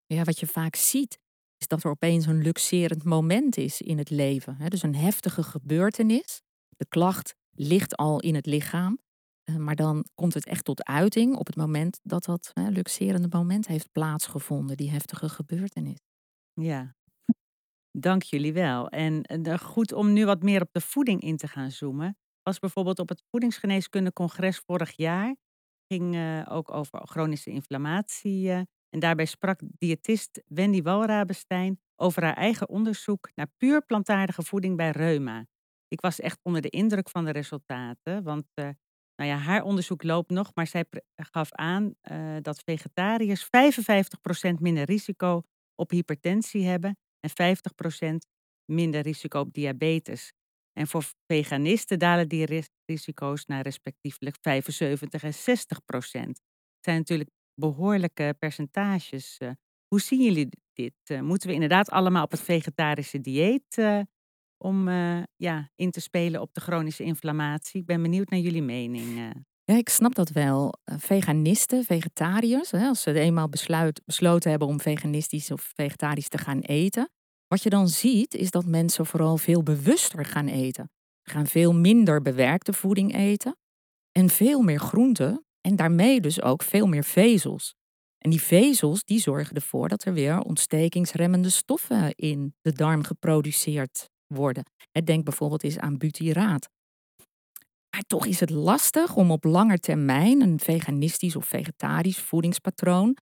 Ja, 0.06 0.24
wat 0.24 0.38
je 0.38 0.46
vaak 0.46 0.74
ziet, 0.74 1.19
is 1.60 1.66
dat 1.66 1.84
er 1.84 1.90
opeens 1.90 2.26
een 2.26 2.42
luxerend 2.42 3.04
moment 3.04 3.56
is 3.56 3.80
in 3.80 3.98
het 3.98 4.10
leven. 4.10 4.56
Dus 4.68 4.82
een 4.82 4.94
heftige 4.94 5.42
gebeurtenis. 5.42 6.42
De 6.68 6.86
klacht 6.88 7.34
ligt 7.50 7.96
al 7.96 8.20
in 8.20 8.34
het 8.34 8.46
lichaam. 8.46 8.98
Uh, 9.44 9.56
maar 9.56 9.76
dan 9.76 10.04
komt 10.14 10.34
het 10.34 10.46
echt 10.46 10.64
tot 10.64 10.84
uiting 10.84 11.36
op 11.36 11.46
het 11.46 11.56
moment 11.56 12.00
dat 12.02 12.24
dat 12.24 12.52
luxerende 12.54 13.28
moment 13.30 13.66
heeft 13.66 13.92
plaatsgevonden, 13.92 14.76
die 14.76 14.90
heftige 14.90 15.28
gebeurtenis. 15.28 15.98
Ja, 16.52 16.94
dank 17.90 18.22
jullie 18.22 18.52
wel. 18.52 18.88
En 18.88 19.46
uh, 19.46 19.58
goed 19.58 19.92
om 19.92 20.12
nu 20.12 20.24
wat 20.24 20.42
meer 20.42 20.60
op 20.60 20.72
de 20.72 20.80
voeding 20.80 21.20
in 21.20 21.36
te 21.36 21.48
gaan 21.48 21.70
zoomen. 21.70 22.18
Was 22.42 22.58
bijvoorbeeld 22.58 22.98
op 22.98 23.08
het 23.08 23.22
voedingsgeneeskundecongres 23.30 24.58
vorig 24.58 24.96
jaar. 24.96 25.36
Ging 25.86 26.14
uh, 26.14 26.46
ook 26.48 26.70
over 26.70 27.06
chronische 27.06 27.50
inflammatie. 27.50 28.50
En 28.90 29.00
daarbij 29.00 29.24
sprak 29.24 29.60
diëtist 29.78 30.42
Wendy 30.46 30.82
Walrabenstein 30.82 31.80
over 31.96 32.22
haar 32.22 32.36
eigen 32.36 32.68
onderzoek 32.68 33.30
naar 33.34 33.50
puur 33.56 33.84
plantaardige 33.84 34.42
voeding 34.42 34.76
bij 34.76 34.90
reuma. 34.90 35.46
Ik 35.88 36.00
was 36.00 36.20
echt 36.20 36.38
onder 36.42 36.62
de 36.62 36.68
indruk 36.68 37.10
van 37.10 37.24
de 37.24 37.30
resultaten, 37.30 38.22
want 38.22 38.44
nou 39.16 39.32
ja, 39.32 39.36
haar 39.36 39.62
onderzoek 39.62 40.02
loopt 40.02 40.30
nog, 40.30 40.50
maar 40.54 40.66
zij 40.66 40.84
gaf 41.16 41.52
aan 41.52 41.94
uh, 42.10 42.36
dat 42.42 42.62
vegetariërs 42.64 43.44
55% 43.44 43.48
minder 44.60 44.84
risico 44.84 45.42
op 45.74 45.90
hypertensie 45.90 46.66
hebben 46.66 46.96
en 47.20 47.56
50% 48.14 48.14
minder 48.64 49.00
risico 49.00 49.40
op 49.40 49.52
diabetes. 49.52 50.32
En 50.72 50.86
voor 50.86 51.04
veganisten 51.26 51.98
dalen 51.98 52.28
die 52.28 52.68
risico's 52.84 53.46
naar 53.46 53.62
respectievelijk 53.62 54.36
75 54.40 55.22
en 55.22 55.34
60 55.34 55.84
procent. 55.84 56.40
Het 56.76 56.84
zijn 56.84 56.96
natuurlijk 56.96 57.30
behoorlijke 57.60 58.34
percentages. 58.38 59.36
Uh, 59.42 59.50
hoe 59.86 60.00
zien 60.00 60.22
jullie 60.22 60.48
dit? 60.72 60.94
Uh, 61.06 61.20
moeten 61.20 61.48
we 61.48 61.54
inderdaad 61.54 61.90
allemaal 61.90 62.24
op 62.24 62.30
het 62.30 62.40
vegetarische 62.40 63.20
dieet 63.20 63.82
om 64.58 64.88
uh, 64.88 65.22
ja, 65.36 65.70
in 65.74 65.90
te 65.90 66.00
spelen 66.00 66.40
op 66.40 66.54
de 66.54 66.60
chronische 66.60 67.02
inflammatie. 67.02 67.80
Ik 67.80 67.86
ben 67.86 68.02
benieuwd 68.02 68.30
naar 68.30 68.40
jullie 68.40 68.62
mening. 68.62 69.32
Ja, 69.70 69.76
ik 69.76 69.88
snap 69.88 70.14
dat 70.14 70.30
wel. 70.30 70.74
Eh, 70.84 70.94
veganisten, 70.98 71.84
vegetariërs, 71.84 72.70
hè, 72.70 72.86
als 72.86 73.02
ze 73.02 73.12
eenmaal 73.12 73.48
besluit, 73.48 74.02
besloten 74.04 74.50
hebben 74.50 74.68
om 74.68 74.80
veganistisch 74.80 75.50
of 75.50 75.72
vegetarisch 75.74 76.28
te 76.28 76.38
gaan 76.38 76.60
eten. 76.60 77.10
Wat 77.46 77.62
je 77.62 77.70
dan 77.70 77.88
ziet, 77.88 78.34
is 78.34 78.50
dat 78.50 78.64
mensen 78.64 79.06
vooral 79.06 79.36
veel 79.36 79.62
bewuster 79.62 80.24
gaan 80.24 80.46
eten. 80.46 80.90
Gaan 81.22 81.46
veel 81.46 81.74
minder 81.74 82.22
bewerkte 82.22 82.72
voeding 82.72 83.14
eten 83.14 83.56
en 84.12 84.28
veel 84.28 84.62
meer 84.62 84.80
groenten 84.80 85.44
en 85.60 85.76
daarmee 85.76 86.20
dus 86.20 86.42
ook 86.42 86.62
veel 86.62 86.86
meer 86.86 87.04
vezels. 87.04 87.74
En 88.18 88.30
die 88.30 88.42
vezels 88.42 89.04
die 89.04 89.20
zorgen 89.20 89.56
ervoor 89.56 89.88
dat 89.88 90.04
er 90.04 90.12
weer 90.12 90.40
ontstekingsremmende 90.40 91.50
stoffen 91.50 92.14
in 92.14 92.54
de 92.60 92.72
darm 92.72 93.02
geproduceerd 93.02 94.10
worden. 94.26 94.64
Denk 95.04 95.24
bijvoorbeeld 95.24 95.62
eens 95.62 95.78
aan 95.78 95.98
butyraat. 95.98 96.68
Maar 97.90 98.02
toch 98.06 98.26
is 98.26 98.40
het 98.40 98.50
lastig 98.50 99.16
om 99.16 99.30
op 99.30 99.44
lange 99.44 99.78
termijn 99.78 100.40
een 100.40 100.60
veganistisch 100.60 101.36
of 101.36 101.46
vegetarisch 101.46 102.18
voedingspatroon 102.18 103.16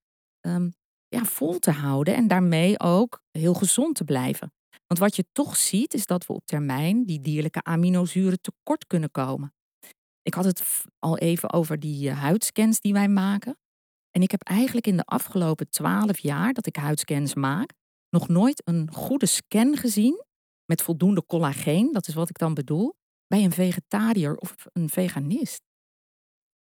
um, 0.47 0.71
ja, 1.07 1.23
vol 1.25 1.59
te 1.59 1.71
houden 1.71 2.15
en 2.15 2.27
daarmee 2.27 2.79
ook 2.79 3.21
heel 3.31 3.53
gezond 3.53 3.95
te 3.95 4.03
blijven. 4.03 4.53
Want 4.87 4.99
wat 4.99 5.15
je 5.15 5.25
toch 5.31 5.57
ziet 5.57 5.93
is 5.93 6.05
dat 6.05 6.25
we 6.25 6.33
op 6.33 6.45
termijn 6.45 7.05
die 7.05 7.21
dierlijke 7.21 7.63
aminozuren 7.63 8.41
tekort 8.41 8.87
kunnen 8.87 9.11
komen. 9.11 9.53
Ik 10.21 10.33
had 10.33 10.45
het 10.45 10.85
al 10.99 11.17
even 11.17 11.53
over 11.53 11.79
die 11.79 12.09
uh, 12.09 12.21
huidscans 12.21 12.79
die 12.79 12.93
wij 12.93 13.07
maken. 13.07 13.57
En 14.11 14.21
ik 14.21 14.31
heb 14.31 14.41
eigenlijk 14.43 14.87
in 14.87 14.97
de 14.97 15.05
afgelopen 15.05 15.69
twaalf 15.69 16.19
jaar 16.19 16.53
dat 16.53 16.65
ik 16.65 16.75
huidscans 16.75 17.33
maak, 17.33 17.73
nog 18.09 18.27
nooit 18.27 18.61
een 18.67 18.93
goede 18.93 19.25
scan 19.25 19.77
gezien 19.77 20.23
met 20.65 20.81
voldoende 20.81 21.25
collageen, 21.25 21.91
dat 21.91 22.07
is 22.07 22.13
wat 22.13 22.29
ik 22.29 22.37
dan 22.37 22.53
bedoel, 22.53 22.95
bij 23.27 23.43
een 23.43 23.51
vegetariër 23.51 24.35
of 24.35 24.55
een 24.73 24.89
veganist. 24.89 25.61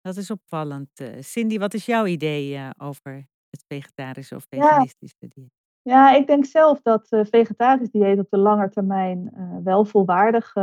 Dat 0.01 0.15
is 0.15 0.31
opvallend. 0.31 0.99
Uh, 1.01 1.21
Cindy, 1.21 1.57
wat 1.57 1.73
is 1.73 1.85
jouw 1.85 2.05
idee 2.05 2.53
uh, 2.53 2.69
over 2.77 3.27
het 3.49 3.63
vegetarische 3.67 4.35
of 4.35 4.45
veganistische 4.49 5.27
dieet? 5.27 5.51
Ja, 5.81 6.15
ik 6.15 6.27
denk 6.27 6.45
zelf 6.45 6.81
dat 6.81 7.11
uh, 7.11 7.25
vegetarisch 7.25 7.89
dieet 7.89 8.19
op 8.19 8.29
de 8.29 8.37
lange 8.37 8.69
termijn 8.69 9.31
wel 9.63 9.85
volwaardig 9.85 10.53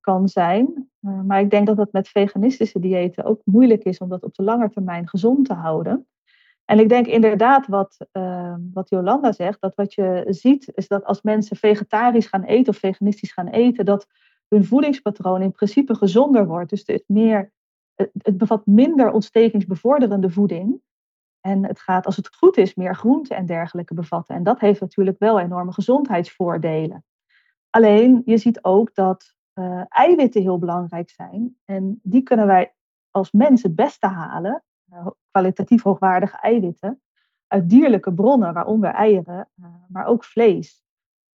kan 0.00 0.28
zijn. 0.28 0.85
Maar 1.26 1.40
ik 1.40 1.50
denk 1.50 1.66
dat 1.66 1.76
het 1.76 1.92
met 1.92 2.08
veganistische 2.08 2.78
diëten 2.78 3.24
ook 3.24 3.40
moeilijk 3.44 3.84
is 3.84 3.98
om 3.98 4.08
dat 4.08 4.22
op 4.22 4.34
de 4.34 4.42
lange 4.42 4.70
termijn 4.70 5.08
gezond 5.08 5.46
te 5.46 5.54
houden. 5.54 6.06
En 6.64 6.78
ik 6.78 6.88
denk 6.88 7.06
inderdaad 7.06 7.66
wat, 7.66 8.06
wat 8.72 8.88
Jolanda 8.88 9.32
zegt, 9.32 9.60
dat 9.60 9.74
wat 9.74 9.94
je 9.94 10.24
ziet 10.28 10.72
is 10.74 10.88
dat 10.88 11.04
als 11.04 11.22
mensen 11.22 11.56
vegetarisch 11.56 12.26
gaan 12.26 12.42
eten 12.42 12.72
of 12.72 12.78
veganistisch 12.78 13.32
gaan 13.32 13.48
eten, 13.48 13.84
dat 13.84 14.06
hun 14.48 14.64
voedingspatroon 14.64 15.42
in 15.42 15.52
principe 15.52 15.94
gezonder 15.94 16.46
wordt. 16.46 16.70
Dus 16.70 16.82
het, 16.86 17.04
meer, 17.06 17.52
het, 17.94 18.36
bevat 18.38 18.66
minder 18.66 19.10
ontstekingsbevorderende 19.10 20.30
voeding. 20.30 20.80
En 21.40 21.66
het 21.66 21.80
gaat, 21.80 22.06
als 22.06 22.16
het 22.16 22.36
goed 22.36 22.56
is, 22.56 22.74
meer 22.74 22.96
groenten 22.96 23.36
en 23.36 23.46
dergelijke 23.46 23.94
bevatten. 23.94 24.34
En 24.34 24.42
dat 24.42 24.60
heeft 24.60 24.80
natuurlijk 24.80 25.18
wel 25.18 25.40
enorme 25.40 25.72
gezondheidsvoordelen. 25.72 27.04
Alleen, 27.70 28.22
je 28.24 28.38
ziet 28.38 28.64
ook 28.64 28.94
dat 28.94 29.35
uh, 29.58 29.82
eiwitten 29.88 30.42
heel 30.42 30.58
belangrijk 30.58 31.10
zijn. 31.10 31.56
En 31.64 32.00
die 32.02 32.22
kunnen 32.22 32.46
wij 32.46 32.74
als 33.10 33.32
mens 33.32 33.62
het 33.62 33.74
beste 33.74 34.06
halen, 34.06 34.64
uh, 34.92 35.06
kwalitatief 35.30 35.82
hoogwaardige 35.82 36.36
eiwitten, 36.36 37.00
uit 37.46 37.68
dierlijke 37.68 38.14
bronnen, 38.14 38.54
waaronder 38.54 38.90
eieren, 38.90 39.48
uh, 39.60 39.66
maar 39.88 40.06
ook 40.06 40.24
vlees. 40.24 40.84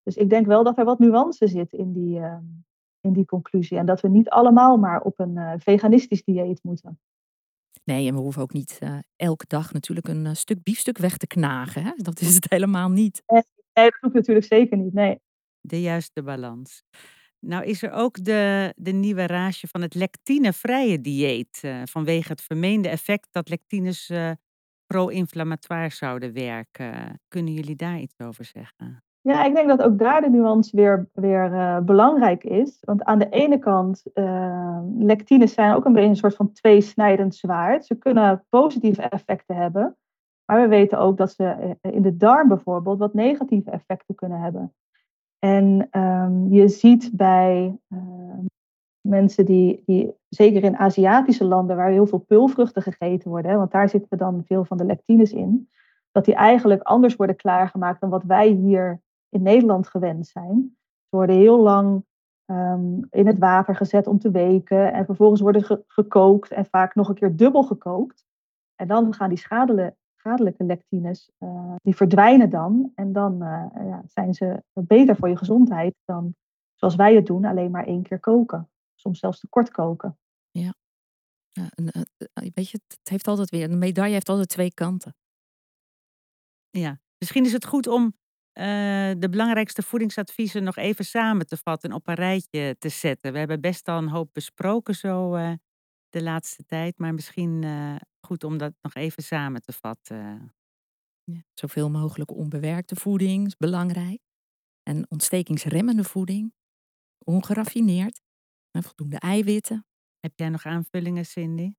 Dus 0.03 0.15
ik 0.15 0.29
denk 0.29 0.45
wel 0.45 0.63
dat 0.63 0.77
er 0.77 0.85
wat 0.85 0.99
nuance 0.99 1.47
zit 1.47 1.73
in 1.73 1.93
die, 1.93 2.19
ehm, 2.19 2.43
in 3.01 3.13
die 3.13 3.25
conclusie. 3.25 3.77
En 3.77 3.85
dat 3.85 4.01
we 4.01 4.07
niet 4.07 4.29
allemaal 4.29 4.77
maar 4.77 5.01
op 5.01 5.19
een 5.19 5.35
uh, 5.35 5.53
veganistisch 5.57 6.23
dieet 6.23 6.63
moeten. 6.63 6.99
Nee, 7.83 8.07
en 8.07 8.13
we 8.13 8.19
hoeven 8.19 8.41
ook 8.41 8.53
niet 8.53 8.79
uh, 8.83 8.97
elke 9.15 9.45
dag 9.47 9.73
natuurlijk 9.73 10.07
een 10.07 10.25
uh, 10.25 10.33
stuk 10.33 10.63
biefstuk 10.63 10.97
weg 10.97 11.17
te 11.17 11.27
knagen. 11.27 11.83
Hè? 11.83 11.91
Dat 11.95 12.19
is 12.19 12.35
het 12.35 12.49
helemaal 12.49 12.89
niet. 12.89 13.23
Nee, 13.27 13.43
dat 13.73 13.97
hoeft 14.01 14.13
natuurlijk 14.13 14.45
zeker 14.45 14.77
niet, 14.77 14.93
nee. 14.93 15.19
De 15.59 15.81
juiste 15.81 16.23
balans. 16.23 16.83
Nou 17.45 17.63
is 17.63 17.83
er 17.83 17.91
ook 17.91 18.23
de, 18.23 18.73
de 18.75 18.91
nieuwe 18.91 19.25
rage 19.25 19.67
van 19.67 19.81
het 19.81 19.95
lectinevrije 19.95 21.01
dieet. 21.01 21.63
vanwege 21.83 22.31
het 22.31 22.41
vermeende 22.41 22.89
effect 22.89 23.27
dat 23.31 23.49
lectines 23.49 24.11
pro-inflammatoire 24.85 25.89
zouden 25.89 26.33
werken. 26.33 27.19
Kunnen 27.27 27.53
jullie 27.53 27.75
daar 27.75 27.99
iets 27.99 28.19
over 28.19 28.45
zeggen? 28.45 29.03
Ja, 29.21 29.43
ik 29.43 29.55
denk 29.55 29.67
dat 29.67 29.81
ook 29.81 29.97
daar 29.97 30.21
de 30.21 30.29
nuance 30.29 30.75
weer, 30.75 31.09
weer 31.13 31.51
uh, 31.51 31.79
belangrijk 31.79 32.43
is. 32.43 32.77
Want 32.81 33.03
aan 33.03 33.19
de 33.19 33.29
ene 33.29 33.59
kant, 33.59 34.03
lectines 34.97 35.53
zijn 35.53 35.75
ook 35.75 35.85
een 35.85 35.93
beetje 35.93 36.09
een 36.09 36.15
soort 36.15 36.35
van 36.35 36.51
tweesnijdend 36.51 37.35
zwaard. 37.35 37.85
Ze 37.85 37.95
kunnen 37.95 38.45
positieve 38.49 39.01
effecten 39.01 39.55
hebben. 39.55 39.95
Maar 40.51 40.61
we 40.61 40.67
weten 40.67 40.99
ook 40.99 41.17
dat 41.17 41.31
ze 41.31 41.43
eh, 41.81 41.93
in 41.93 42.01
de 42.01 42.17
darm 42.17 42.47
bijvoorbeeld 42.47 42.99
wat 42.99 43.13
negatieve 43.13 43.71
effecten 43.71 44.15
kunnen 44.15 44.39
hebben. 44.39 44.73
En 45.43 45.87
um, 45.91 46.53
je 46.53 46.67
ziet 46.67 47.11
bij 47.13 47.79
uh, 47.89 47.99
mensen 49.01 49.45
die, 49.45 49.83
die, 49.85 50.13
zeker 50.29 50.63
in 50.63 50.77
Aziatische 50.77 51.43
landen, 51.43 51.75
waar 51.75 51.89
heel 51.89 52.05
veel 52.07 52.19
pulvruchten 52.19 52.81
gegeten 52.81 53.29
worden, 53.29 53.57
want 53.57 53.71
daar 53.71 53.89
zitten 53.89 54.17
dan 54.17 54.43
veel 54.45 54.65
van 54.65 54.77
de 54.77 54.85
lectines 54.85 55.33
in, 55.33 55.69
dat 56.11 56.25
die 56.25 56.35
eigenlijk 56.35 56.81
anders 56.81 57.15
worden 57.15 57.35
klaargemaakt 57.35 58.01
dan 58.01 58.09
wat 58.09 58.23
wij 58.23 58.47
hier 58.47 59.01
in 59.29 59.41
Nederland 59.41 59.87
gewend 59.87 60.27
zijn. 60.27 60.75
Ze 61.09 61.15
worden 61.15 61.35
heel 61.35 61.59
lang 61.59 62.03
um, 62.45 63.07
in 63.09 63.27
het 63.27 63.37
water 63.37 63.75
gezet 63.75 64.07
om 64.07 64.19
te 64.19 64.31
weken 64.31 64.93
en 64.93 65.05
vervolgens 65.05 65.41
worden 65.41 65.63
ge 65.63 65.83
gekookt 65.87 66.51
en 66.51 66.65
vaak 66.65 66.95
nog 66.95 67.09
een 67.09 67.15
keer 67.15 67.35
dubbel 67.35 67.63
gekookt. 67.63 68.25
En 68.75 68.87
dan 68.87 69.13
gaan 69.13 69.29
die 69.29 69.37
schadelijke, 69.37 69.95
schadelijke 70.21 70.63
lectines, 70.63 71.31
uh, 71.39 71.75
die 71.83 71.95
verdwijnen 71.95 72.49
dan 72.49 72.91
en 72.95 73.13
dan 73.13 73.33
uh, 73.33 73.65
ja, 73.73 74.03
zijn 74.05 74.33
ze 74.33 74.63
beter 74.73 75.15
voor 75.15 75.29
je 75.29 75.37
gezondheid 75.37 75.95
dan 76.05 76.35
zoals 76.75 76.95
wij 76.95 77.15
het 77.15 77.25
doen, 77.25 77.45
alleen 77.45 77.71
maar 77.71 77.85
één 77.85 78.03
keer 78.03 78.19
koken. 78.19 78.69
Soms 78.95 79.19
zelfs 79.19 79.39
te 79.39 79.47
kort 79.47 79.71
koken. 79.71 80.17
Ja, 80.51 80.73
ja 81.51 81.69
en, 81.75 81.83
uh, 81.83 82.49
weet 82.53 82.69
je, 82.69 82.79
het 82.87 83.09
heeft 83.09 83.27
altijd 83.27 83.49
weer, 83.49 83.71
een 83.71 83.77
medaille 83.77 84.13
heeft 84.13 84.29
altijd 84.29 84.49
twee 84.49 84.73
kanten. 84.73 85.15
Ja, 86.69 86.99
misschien 87.17 87.45
is 87.45 87.53
het 87.53 87.65
goed 87.65 87.87
om 87.87 88.03
uh, 88.03 88.13
de 89.17 89.27
belangrijkste 89.29 89.81
voedingsadviezen 89.81 90.63
nog 90.63 90.75
even 90.75 91.05
samen 91.05 91.47
te 91.47 91.57
vatten 91.57 91.89
en 91.89 91.95
op 91.95 92.07
een 92.07 92.13
rijtje 92.13 92.75
te 92.79 92.89
zetten. 92.89 93.33
We 93.33 93.39
hebben 93.39 93.61
best 93.61 93.87
al 93.87 93.97
een 93.97 94.09
hoop 94.09 94.29
besproken 94.33 94.95
zo 94.95 95.35
uh, 95.35 95.53
de 96.09 96.23
laatste 96.23 96.65
tijd, 96.65 96.97
maar 96.97 97.13
misschien 97.13 97.61
uh, 97.61 97.95
goed 98.31 98.43
om 98.43 98.57
dat 98.57 98.73
nog 98.81 98.93
even 98.93 99.23
samen 99.23 99.61
te 99.61 99.73
vatten. 99.73 100.53
Ja, 101.23 101.41
zoveel 101.53 101.89
mogelijk 101.89 102.31
onbewerkte 102.31 102.95
voeding 102.95 103.45
is 103.45 103.57
belangrijk. 103.57 104.19
En 104.83 105.05
ontstekingsremmende 105.09 106.03
voeding, 106.03 106.53
ongeraffineerd 107.25 108.21
en 108.71 108.83
voldoende 108.83 109.19
eiwitten. 109.19 109.85
Heb 110.19 110.31
jij 110.35 110.49
nog 110.49 110.65
aanvullingen, 110.65 111.25
Cindy? 111.25 111.73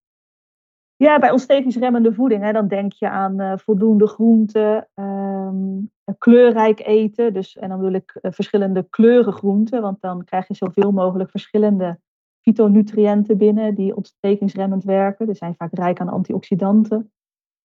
Ja, 0.96 1.18
bij 1.18 1.30
ontstekingsremmende 1.30 2.14
voeding, 2.14 2.42
hè, 2.42 2.52
dan 2.52 2.68
denk 2.68 2.92
je 2.92 3.08
aan 3.08 3.40
uh, 3.40 3.56
voldoende 3.56 4.06
groenten, 4.06 4.88
um, 4.94 5.90
kleurrijk 6.18 6.80
eten. 6.80 7.32
Dus, 7.32 7.56
en 7.56 7.68
dan 7.68 7.78
bedoel 7.78 7.94
ik 7.94 8.18
uh, 8.22 8.32
verschillende 8.32 8.86
kleuren 8.90 9.32
groenten, 9.32 9.82
want 9.82 10.00
dan 10.00 10.24
krijg 10.24 10.48
je 10.48 10.54
zoveel 10.54 10.92
mogelijk 10.92 11.30
verschillende 11.30 12.00
fytonutriënten 12.42 13.36
binnen 13.38 13.74
die 13.74 13.96
ontstekingsremmend 13.96 14.84
werken. 14.84 15.26
Die 15.26 15.34
zijn 15.34 15.54
vaak 15.54 15.72
rijk 15.72 16.00
aan 16.00 16.08
antioxidanten. 16.08 17.12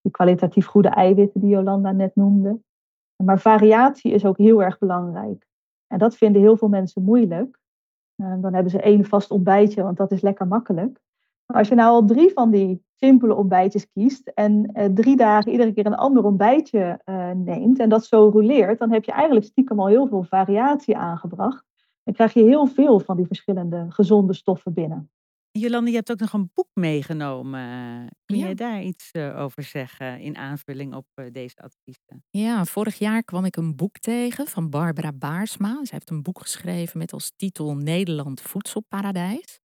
Die 0.01 0.11
kwalitatief 0.11 0.65
goede 0.65 0.89
eiwitten 0.89 1.41
die 1.41 1.49
Jolanda 1.49 1.91
net 1.91 2.15
noemde. 2.15 2.59
Maar 3.23 3.39
variatie 3.39 4.11
is 4.11 4.25
ook 4.25 4.37
heel 4.37 4.63
erg 4.63 4.77
belangrijk. 4.77 5.47
En 5.87 5.99
dat 5.99 6.15
vinden 6.15 6.41
heel 6.41 6.57
veel 6.57 6.67
mensen 6.67 7.03
moeilijk. 7.03 7.59
Uh, 8.15 8.33
dan 8.41 8.53
hebben 8.53 8.71
ze 8.71 8.81
één 8.81 9.05
vast 9.05 9.31
ontbijtje, 9.31 9.83
want 9.83 9.97
dat 9.97 10.11
is 10.11 10.21
lekker 10.21 10.47
makkelijk. 10.47 10.99
Maar 11.45 11.57
als 11.57 11.67
je 11.67 11.75
nou 11.75 11.89
al 11.89 12.05
drie 12.05 12.31
van 12.33 12.51
die 12.51 12.85
simpele 12.95 13.35
ontbijtjes 13.35 13.91
kiest 13.91 14.27
en 14.27 14.71
uh, 14.73 14.85
drie 14.85 15.15
dagen 15.15 15.51
iedere 15.51 15.73
keer 15.73 15.85
een 15.85 15.95
ander 15.95 16.23
ontbijtje 16.23 17.01
uh, 17.05 17.31
neemt 17.31 17.79
en 17.79 17.89
dat 17.89 18.05
zo 18.05 18.29
rouleert, 18.29 18.79
dan 18.79 18.91
heb 18.91 19.03
je 19.03 19.11
eigenlijk 19.11 19.45
stiekem 19.45 19.79
al 19.79 19.87
heel 19.87 20.07
veel 20.07 20.23
variatie 20.23 20.97
aangebracht. 20.97 21.65
Dan 22.07 22.15
krijg 22.15 22.33
je 22.33 22.43
heel 22.43 22.65
veel 22.65 22.99
van 22.99 23.17
die 23.17 23.25
verschillende 23.25 23.85
gezonde 23.89 24.33
stoffen 24.33 24.73
binnen. 24.73 25.11
Jolande, 25.51 25.89
je 25.89 25.95
hebt 25.95 26.11
ook 26.11 26.19
nog 26.19 26.33
een 26.33 26.51
boek 26.53 26.69
meegenomen. 26.73 27.59
Kun 28.25 28.37
ja. 28.37 28.47
je 28.47 28.55
daar 28.55 28.83
iets 28.83 29.09
uh, 29.13 29.39
over 29.39 29.63
zeggen 29.63 30.19
in 30.19 30.37
aanvulling 30.37 30.95
op 30.95 31.05
deze 31.31 31.55
adviezen? 31.55 32.25
Ja, 32.29 32.65
vorig 32.65 32.97
jaar 32.97 33.23
kwam 33.23 33.45
ik 33.45 33.55
een 33.55 33.75
boek 33.75 33.97
tegen 33.97 34.47
van 34.47 34.69
Barbara 34.69 35.13
Baarsma. 35.13 35.73
Zij 35.73 35.85
heeft 35.89 36.09
een 36.09 36.21
boek 36.21 36.41
geschreven 36.41 36.97
met 36.97 37.13
als 37.13 37.31
titel 37.35 37.75
Nederland 37.75 38.41
Voedselparadijs. 38.41 39.59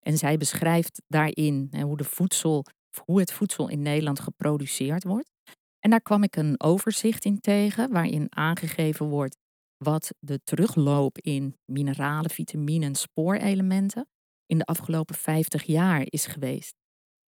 En 0.00 0.16
zij 0.16 0.36
beschrijft 0.36 1.02
daarin 1.06 1.68
hè, 1.70 1.82
hoe, 1.82 1.96
de 1.96 2.04
voedsel, 2.04 2.64
hoe 3.04 3.20
het 3.20 3.32
voedsel 3.32 3.68
in 3.68 3.82
Nederland 3.82 4.20
geproduceerd 4.20 5.04
wordt. 5.04 5.30
En 5.78 5.90
daar 5.90 6.02
kwam 6.02 6.22
ik 6.22 6.36
een 6.36 6.60
overzicht 6.60 7.24
in 7.24 7.40
tegen, 7.40 7.92
waarin 7.92 8.26
aangegeven 8.28 9.06
wordt 9.06 9.36
wat 9.84 10.10
de 10.18 10.40
terugloop 10.44 11.18
in 11.18 11.56
mineralen, 11.64 12.30
vitamine 12.30 12.84
en 12.84 12.94
spoorelementen 12.94 14.08
in 14.46 14.58
de 14.58 14.64
afgelopen 14.64 15.14
50 15.14 15.62
jaar 15.62 16.02
is 16.04 16.26
geweest. 16.26 16.74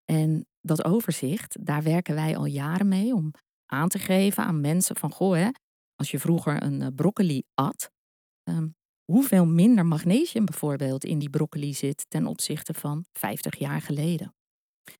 En 0.04 0.46
dat 0.60 0.84
overzicht, 0.84 1.66
daar 1.66 1.82
werken 1.82 2.14
wij 2.14 2.36
al 2.36 2.44
jaren 2.44 2.88
mee 2.88 3.14
om 3.14 3.32
aan 3.66 3.88
te 3.88 3.98
geven 3.98 4.44
aan 4.44 4.60
mensen 4.60 4.96
van, 4.96 5.12
goh, 5.12 5.34
hè, 5.34 5.48
als 5.94 6.10
je 6.10 6.18
vroeger 6.18 6.62
een 6.62 6.82
eh, 6.82 6.88
broccoli 6.94 7.42
at, 7.54 7.90
um, 8.48 8.74
hoeveel 9.12 9.46
minder 9.46 9.86
magnesium 9.86 10.44
bijvoorbeeld 10.44 11.04
in 11.04 11.18
die 11.18 11.30
broccoli 11.30 11.74
zit 11.74 12.06
ten 12.08 12.26
opzichte 12.26 12.74
van 12.74 13.04
50 13.12 13.56
jaar 13.56 13.80
geleden. 13.80 14.34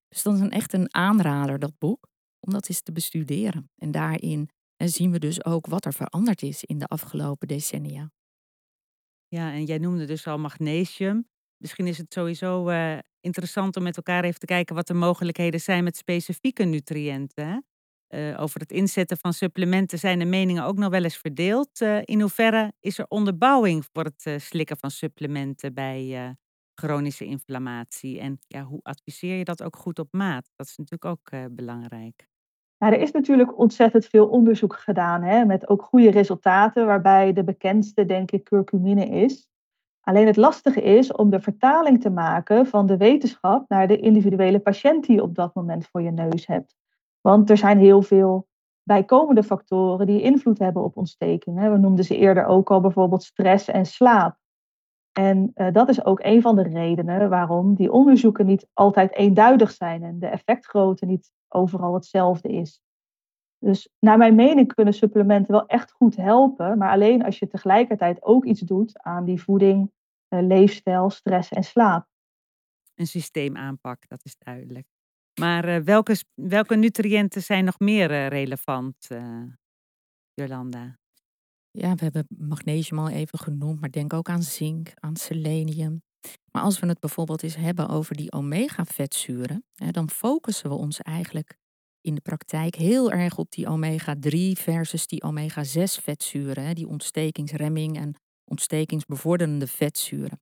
Dus 0.09 0.23
dat 0.23 0.35
is 0.35 0.41
een 0.41 0.51
echt 0.51 0.73
een 0.73 0.95
aanrader, 0.95 1.59
dat 1.59 1.79
boek. 1.79 2.09
om 2.47 2.53
dat 2.53 2.69
eens 2.69 2.83
te 2.83 2.93
bestuderen. 2.93 3.71
En 3.77 3.91
daarin 3.91 4.49
zien 4.89 5.13
we 5.13 5.19
dus 5.19 5.45
ook 5.45 5.67
wat 5.67 5.85
er 5.85 5.93
veranderd 5.93 6.43
is 6.43 6.65
in 6.65 6.79
de 6.79 6.87
afgelopen 6.87 7.49
decennia. 7.49 8.11
Ja, 9.29 9.53
en 9.53 9.65
jij 9.65 9.79
noemde 9.79 10.05
dus 10.05 10.27
al 10.27 10.39
magnesium. 10.39 11.29
Misschien 11.57 11.87
is 11.87 11.99
het 11.99 12.13
sowieso 12.13 12.69
uh, 12.69 12.99
interessant 13.21 13.77
om 13.77 13.83
met 13.83 13.97
elkaar 13.97 14.25
even 14.25 14.41
te 14.41 14.47
kijken 14.47 14.75
wat 14.75 14.87
de 14.87 14.95
mogelijkheden 14.95 15.61
zijn 15.61 15.85
met 15.85 15.97
specifieke 15.97 16.65
nutriënten. 16.65 17.65
Uh, 18.09 18.41
over 18.41 18.61
het 18.61 18.73
inzetten 18.73 19.17
van 19.17 19.33
supplementen 19.33 19.99
zijn 19.99 20.19
de 20.19 20.25
meningen 20.25 20.65
ook 20.65 20.77
nog 20.77 20.91
wel 20.91 21.03
eens 21.03 21.17
verdeeld. 21.17 21.81
Uh, 21.81 21.99
in 22.05 22.21
hoeverre 22.21 22.73
is 22.81 22.99
er 22.99 23.07
onderbouwing 23.09 23.87
voor 23.93 24.05
het 24.05 24.43
slikken 24.43 24.77
van 24.77 24.91
supplementen 24.91 25.75
bij 25.75 26.37
chronische 26.75 27.25
inflammatie? 27.25 28.21
En 28.21 28.39
ja, 28.47 28.65
hoe 28.65 28.81
adviseer 28.83 29.37
je 29.37 29.45
dat 29.45 29.63
ook 29.63 29.77
goed 29.77 29.99
op 29.99 30.13
maat? 30.13 30.51
Dat 30.57 30.67
is 30.67 30.77
natuurlijk 30.77 31.05
ook 31.05 31.55
belangrijk. 31.55 32.29
Ja, 32.81 32.93
er 32.93 33.01
is 33.01 33.11
natuurlijk 33.11 33.59
ontzettend 33.59 34.07
veel 34.07 34.27
onderzoek 34.27 34.77
gedaan, 34.77 35.23
hè, 35.23 35.45
met 35.45 35.69
ook 35.69 35.83
goede 35.83 36.11
resultaten, 36.11 36.87
waarbij 36.87 37.33
de 37.33 37.45
bekendste, 37.45 38.05
denk 38.05 38.31
ik, 38.31 38.45
curcumine 38.45 39.07
is. 39.07 39.49
Alleen 40.01 40.27
het 40.27 40.37
lastige 40.37 40.83
is 40.83 41.13
om 41.13 41.31
de 41.31 41.41
vertaling 41.41 42.01
te 42.01 42.11
maken 42.11 42.67
van 42.67 42.87
de 42.87 42.97
wetenschap 42.97 43.69
naar 43.69 43.89
de 43.89 43.99
individuele 43.99 44.61
patiënt 44.61 45.07
die 45.07 45.17
je 45.17 45.23
op 45.23 45.35
dat 45.35 45.55
moment 45.55 45.87
voor 45.87 46.03
je 46.03 46.11
neus 46.11 46.47
hebt. 46.47 46.77
Want 47.21 47.51
er 47.51 47.57
zijn 47.57 47.79
heel 47.79 48.03
veel 48.03 48.49
bijkomende 48.83 49.43
factoren 49.43 50.07
die 50.07 50.23
invloed 50.23 50.59
hebben 50.59 50.85
op 50.85 50.97
ontsteking. 50.97 51.61
We 51.61 51.79
noemden 51.79 52.05
ze 52.05 52.17
eerder 52.17 52.45
ook 52.45 52.71
al 52.71 52.81
bijvoorbeeld 52.81 53.23
stress 53.23 53.69
en 53.69 53.87
slaap. 53.87 54.39
En 55.13 55.53
uh, 55.55 55.73
dat 55.73 55.89
is 55.89 56.05
ook 56.05 56.21
een 56.23 56.43
van 56.43 56.57
de 56.57 56.63
redenen 56.63 57.29
waarom 57.29 57.75
die 57.75 57.93
onderzoeken 57.93 58.47
niet 58.47 58.69
altijd 58.73 59.15
eenduidig 59.15 59.71
zijn 59.71 60.03
en 60.03 60.19
de 60.19 60.27
effectgrootte 60.27 61.07
niet 61.07 61.33
overal 61.49 61.95
hetzelfde 61.95 62.49
is. 62.49 62.83
Dus 63.59 63.89
naar 63.99 64.19
mijn 64.19 64.35
mening 64.35 64.75
kunnen 64.75 64.95
supplementen 64.95 65.53
wel 65.53 65.67
echt 65.67 65.93
goed 65.93 66.17
helpen, 66.17 66.79
maar 66.79 66.91
alleen 66.91 67.25
als 67.25 67.39
je 67.39 67.49
tegelijkertijd 67.49 68.23
ook 68.23 68.45
iets 68.45 68.61
doet 68.61 69.03
aan 69.03 69.25
die 69.25 69.43
voeding, 69.43 69.93
uh, 70.29 70.43
leefstijl, 70.43 71.11
stress 71.11 71.51
en 71.51 71.63
slaap. 71.63 72.07
Een 72.95 73.07
systeemaanpak, 73.07 74.09
dat 74.09 74.25
is 74.25 74.37
duidelijk. 74.39 74.87
Maar 75.41 75.69
uh, 75.69 75.77
welke, 75.77 76.17
welke 76.35 76.77
nutriënten 76.77 77.43
zijn 77.43 77.65
nog 77.65 77.79
meer 77.79 78.29
relevant, 78.29 79.09
Jolanda? 80.35 81.00
Ja, 81.71 81.95
we 81.95 82.03
hebben 82.03 82.27
magnesium 82.29 82.99
al 82.99 83.09
even 83.09 83.39
genoemd, 83.39 83.81
maar 83.81 83.91
denk 83.91 84.13
ook 84.13 84.29
aan 84.29 84.43
zink, 84.43 84.93
aan 84.95 85.17
selenium. 85.17 86.03
Maar 86.53 86.63
als 86.63 86.79
we 86.79 86.87
het 86.87 87.01
bijvoorbeeld 87.01 87.43
eens 87.43 87.57
hebben 87.57 87.89
over 87.89 88.17
die 88.17 88.33
omega-vetzuren, 88.33 89.65
dan 89.91 90.11
focussen 90.11 90.71
we 90.71 90.77
ons 90.77 91.01
eigenlijk 91.01 91.59
in 92.01 92.15
de 92.15 92.21
praktijk 92.21 92.75
heel 92.75 93.13
erg 93.13 93.39
op 93.39 93.51
die 93.51 93.67
omega-3 93.67 94.63
versus 94.63 95.07
die 95.07 95.23
omega-6 95.23 96.03
vetzuren, 96.03 96.75
die 96.75 96.89
ontstekingsremming 96.89 97.97
en 97.97 98.15
ontstekingsbevorderende 98.45 99.67
vetzuren. 99.67 100.41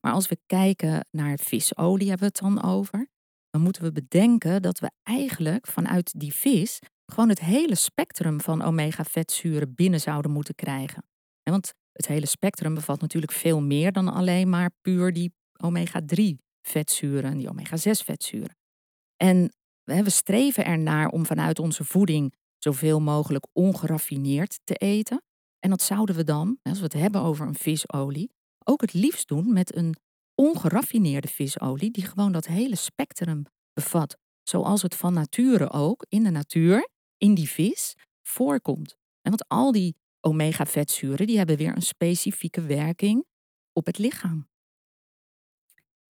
Maar 0.00 0.12
als 0.12 0.28
we 0.28 0.38
kijken 0.46 1.06
naar 1.10 1.38
visolie, 1.38 2.08
hebben 2.08 2.32
we 2.32 2.46
het 2.46 2.54
dan 2.54 2.70
over, 2.72 3.08
dan 3.50 3.60
moeten 3.60 3.82
we 3.82 3.92
bedenken 3.92 4.62
dat 4.62 4.78
we 4.78 4.90
eigenlijk 5.02 5.66
vanuit 5.66 6.20
die 6.20 6.34
vis 6.34 6.78
gewoon 7.06 7.28
het 7.28 7.40
hele 7.40 7.74
spectrum 7.74 8.40
van 8.40 8.62
omega-vetzuren 8.62 9.74
binnen 9.74 10.00
zouden 10.00 10.30
moeten 10.30 10.54
krijgen. 10.54 11.04
Want 11.42 11.72
het 11.92 12.06
hele 12.06 12.26
spectrum 12.26 12.74
bevat 12.74 13.00
natuurlijk 13.00 13.32
veel 13.32 13.60
meer 13.60 13.92
dan 13.92 14.08
alleen 14.08 14.48
maar 14.48 14.70
puur 14.80 15.12
die 15.12 15.32
omega-3 15.52 16.22
vetzuren 16.62 17.30
en 17.30 17.38
die 17.38 17.48
omega-6 17.48 18.04
vetzuren. 18.04 18.56
En 19.16 19.52
we 19.84 20.10
streven 20.10 20.64
ernaar 20.64 21.08
om 21.08 21.26
vanuit 21.26 21.58
onze 21.58 21.84
voeding 21.84 22.34
zoveel 22.58 23.00
mogelijk 23.00 23.46
ongeraffineerd 23.52 24.60
te 24.64 24.74
eten. 24.74 25.22
En 25.58 25.70
dat 25.70 25.82
zouden 25.82 26.16
we 26.16 26.24
dan, 26.24 26.58
als 26.62 26.78
we 26.78 26.84
het 26.84 26.92
hebben 26.92 27.20
over 27.20 27.46
een 27.46 27.54
visolie, 27.54 28.30
ook 28.64 28.80
het 28.80 28.92
liefst 28.92 29.28
doen 29.28 29.52
met 29.52 29.76
een 29.76 29.96
ongeraffineerde 30.34 31.28
visolie 31.28 31.90
die 31.90 32.04
gewoon 32.04 32.32
dat 32.32 32.46
hele 32.46 32.76
spectrum 32.76 33.42
bevat. 33.72 34.16
Zoals 34.42 34.82
het 34.82 34.94
van 34.94 35.12
nature 35.12 35.70
ook 35.70 36.04
in 36.08 36.22
de 36.22 36.30
natuur 36.30 36.88
in 37.24 37.34
die 37.34 37.48
vis 37.48 37.96
voorkomt. 38.22 38.96
En 39.22 39.30
want 39.30 39.48
al 39.48 39.72
die 39.72 39.96
omega-vetzuren 40.20 41.26
die 41.26 41.36
hebben 41.36 41.56
weer 41.56 41.76
een 41.76 41.82
specifieke 41.82 42.62
werking 42.62 43.24
op 43.72 43.86
het 43.86 43.98
lichaam. 43.98 44.48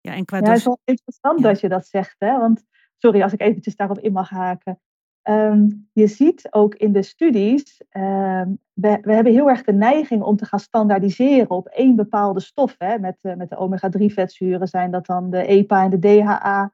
Ja, 0.01 0.15
en 0.15 0.25
qua 0.25 0.37
ja, 0.37 0.49
het 0.49 0.59
is 0.59 0.65
wel 0.65 0.81
interessant 0.85 1.43
dat 1.43 1.61
je 1.61 1.69
dat 1.69 1.87
zegt, 1.87 2.15
hè? 2.19 2.39
want 2.39 2.65
sorry 2.97 3.23
als 3.23 3.33
ik 3.33 3.41
eventjes 3.41 3.77
daarop 3.77 3.99
in 3.99 4.13
mag 4.13 4.29
haken. 4.29 4.81
Ehm, 5.23 5.69
je 5.93 6.07
ziet 6.07 6.47
ook 6.51 6.75
in 6.75 6.93
de 6.93 7.03
studies, 7.03 7.83
um, 7.91 8.59
we, 8.73 8.99
we, 9.03 9.13
hebben 9.13 9.33
heel 9.33 9.49
erg 9.49 9.63
de 9.63 9.73
neiging 9.73 10.23
om 10.23 10.37
te 10.37 10.45
gaan 10.45 10.61
standaardiseren 10.61 11.51
op 11.51 11.67
één 11.67 11.97
bepaalde 11.97 12.41
stof. 12.41 12.75
Hè? 12.79 12.99
Met, 12.99 13.19
uh, 13.23 13.35
met 13.35 13.49
de 13.49 13.57
omega-3 13.57 14.05
vetzuren 14.07 14.69
zijn 14.69 14.91
dat 14.91 15.07
dan 15.07 15.31
de 15.31 15.47
EPA 15.47 15.85
en 15.85 15.91
de 15.91 15.99
DHA. 15.99 16.73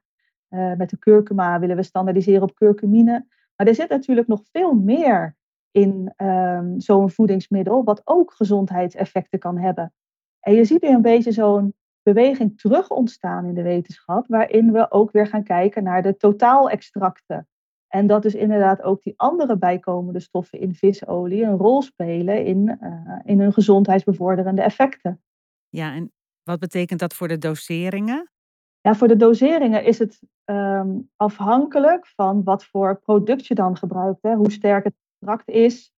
Uh, 0.49 0.73
met 0.73 0.89
de 0.89 0.99
curcuma 0.99 1.59
willen 1.59 1.75
we 1.75 1.83
standaardiseren 1.83 2.41
op 2.41 2.55
curcumine. 2.55 3.25
Maar 3.57 3.67
er 3.67 3.75
zit 3.75 3.89
natuurlijk 3.89 4.27
nog 4.27 4.41
veel 4.51 4.73
meer 4.73 5.35
in 5.71 6.13
um, 6.17 6.79
zo'n 6.79 7.09
voedingsmiddel, 7.09 7.83
wat 7.83 8.01
ook 8.03 8.33
gezondheidseffecten 8.33 9.39
kan 9.39 9.57
hebben. 9.57 9.93
En 10.39 10.53
je 10.53 10.65
ziet 10.65 10.81
weer 10.81 10.93
een 10.93 11.01
beetje 11.01 11.31
zo'n 11.31 11.73
beweging 12.03 12.59
terug 12.59 12.89
ontstaan 12.89 13.45
in 13.45 13.53
de 13.53 13.61
wetenschap, 13.61 14.27
waarin 14.27 14.71
we 14.71 14.91
ook 14.91 15.11
weer 15.11 15.27
gaan 15.27 15.43
kijken 15.43 15.83
naar 15.83 16.01
de 16.01 16.17
totaalextracten. 16.17 17.47
En 17.87 18.07
dat 18.07 18.21
dus 18.21 18.35
inderdaad 18.35 18.81
ook 18.81 19.01
die 19.03 19.13
andere 19.17 19.57
bijkomende 19.57 20.19
stoffen 20.19 20.59
in 20.59 20.75
visolie 20.75 21.43
een 21.43 21.57
rol 21.57 21.81
spelen 21.81 22.45
in, 22.45 22.77
uh, 22.81 23.19
in 23.23 23.39
hun 23.39 23.53
gezondheidsbevorderende 23.53 24.61
effecten. 24.61 25.21
Ja, 25.69 25.93
en 25.93 26.11
wat 26.43 26.59
betekent 26.59 26.99
dat 26.99 27.13
voor 27.13 27.27
de 27.27 27.37
doseringen? 27.37 28.31
Ja, 28.81 28.95
voor 28.95 29.07
de 29.07 29.15
doseringen 29.15 29.83
is 29.83 29.99
het 29.99 30.21
um, 30.45 31.09
afhankelijk 31.15 32.07
van 32.07 32.43
wat 32.43 32.65
voor 32.65 32.99
product 32.99 33.45
je 33.45 33.55
dan 33.55 33.77
gebruikt. 33.77 34.21
Hè. 34.21 34.35
Hoe 34.35 34.51
sterk 34.51 34.83
het 34.83 34.95
extract 35.19 35.49
is, 35.49 35.91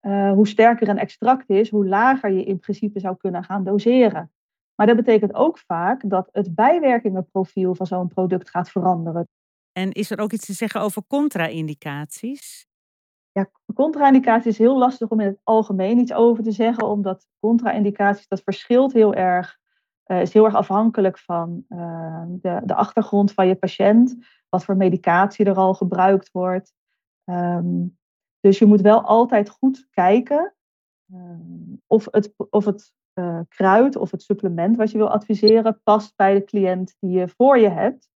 uh, 0.00 0.32
hoe 0.32 0.46
sterker 0.46 0.88
een 0.88 0.98
extract 0.98 1.48
is, 1.50 1.70
hoe 1.70 1.86
lager 1.86 2.30
je 2.30 2.44
in 2.44 2.58
principe 2.58 3.00
zou 3.00 3.16
kunnen 3.16 3.44
gaan 3.44 3.64
doseren. 3.64 4.32
Maar 4.74 4.86
dat 4.86 4.96
betekent 4.96 5.34
ook 5.34 5.58
vaak 5.58 6.02
dat 6.10 6.28
het 6.32 6.54
bijwerkingenprofiel 6.54 7.74
van 7.74 7.86
zo'n 7.86 8.08
product 8.08 8.50
gaat 8.50 8.70
veranderen. 8.70 9.28
En 9.72 9.92
is 9.92 10.10
er 10.10 10.18
ook 10.18 10.32
iets 10.32 10.46
te 10.46 10.52
zeggen 10.52 10.80
over 10.80 11.02
contra-indicaties? 11.06 12.66
Ja, 13.32 13.50
contra-indicaties 13.74 14.46
is 14.46 14.58
heel 14.58 14.78
lastig 14.78 15.08
om 15.08 15.20
in 15.20 15.26
het 15.26 15.40
algemeen 15.42 15.98
iets 15.98 16.12
over 16.12 16.42
te 16.44 16.50
zeggen, 16.50 16.86
omdat 16.86 17.26
contra-indicaties, 17.40 18.28
dat 18.28 18.42
verschilt 18.42 18.92
heel 18.92 19.14
erg 19.14 19.58
uh, 20.12 20.20
is 20.20 20.32
heel 20.32 20.44
erg 20.44 20.54
afhankelijk 20.54 21.18
van 21.18 21.64
uh, 21.68 22.24
de, 22.28 22.60
de, 22.64 22.74
achtergrond 22.74 23.32
van 23.32 23.46
je 23.46 23.54
patiënt, 23.54 24.16
wat 24.48 24.64
voor 24.64 24.76
medicatie 24.76 25.44
er 25.44 25.56
al 25.56 25.74
gebruikt 25.74 26.30
wordt. 26.30 26.72
Um, 27.24 27.98
dus 28.40 28.58
je 28.58 28.66
moet 28.66 28.80
wel 28.80 29.02
altijd 29.02 29.48
goed 29.48 29.88
kijken 29.90 30.54
um, 31.12 31.82
of 31.86 32.08
het, 32.10 32.34
of 32.50 32.64
het 32.64 32.92
kruid 33.48 33.96
of 33.96 34.10
het 34.10 34.22
supplement 34.22 34.76
wat 34.76 34.90
je 34.90 34.98
wil 34.98 35.10
adviseren 35.10 35.80
past 35.82 36.16
bij 36.16 36.34
de 36.34 36.44
cliënt 36.44 36.96
die 36.98 37.18
je 37.18 37.28
voor 37.28 37.58
je 37.58 37.68
hebt. 37.68 38.10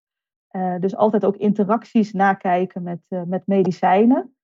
dus 0.81 0.97
altijd 0.97 1.25
ook 1.25 1.37
interacties 1.37 2.13
nakijken 2.13 2.83
met, 2.83 3.01
met 3.09 3.47
medicijnen. 3.47 4.37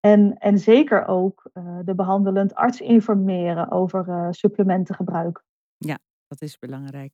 En, 0.00 0.38
en 0.38 0.58
zeker 0.58 1.06
ook 1.06 1.50
de 1.84 1.94
behandelend 1.94 2.54
arts 2.54 2.80
informeren 2.80 3.70
over 3.70 4.28
supplementengebruik. 4.30 5.44
Dat 6.28 6.42
is 6.42 6.58
belangrijk. 6.58 7.12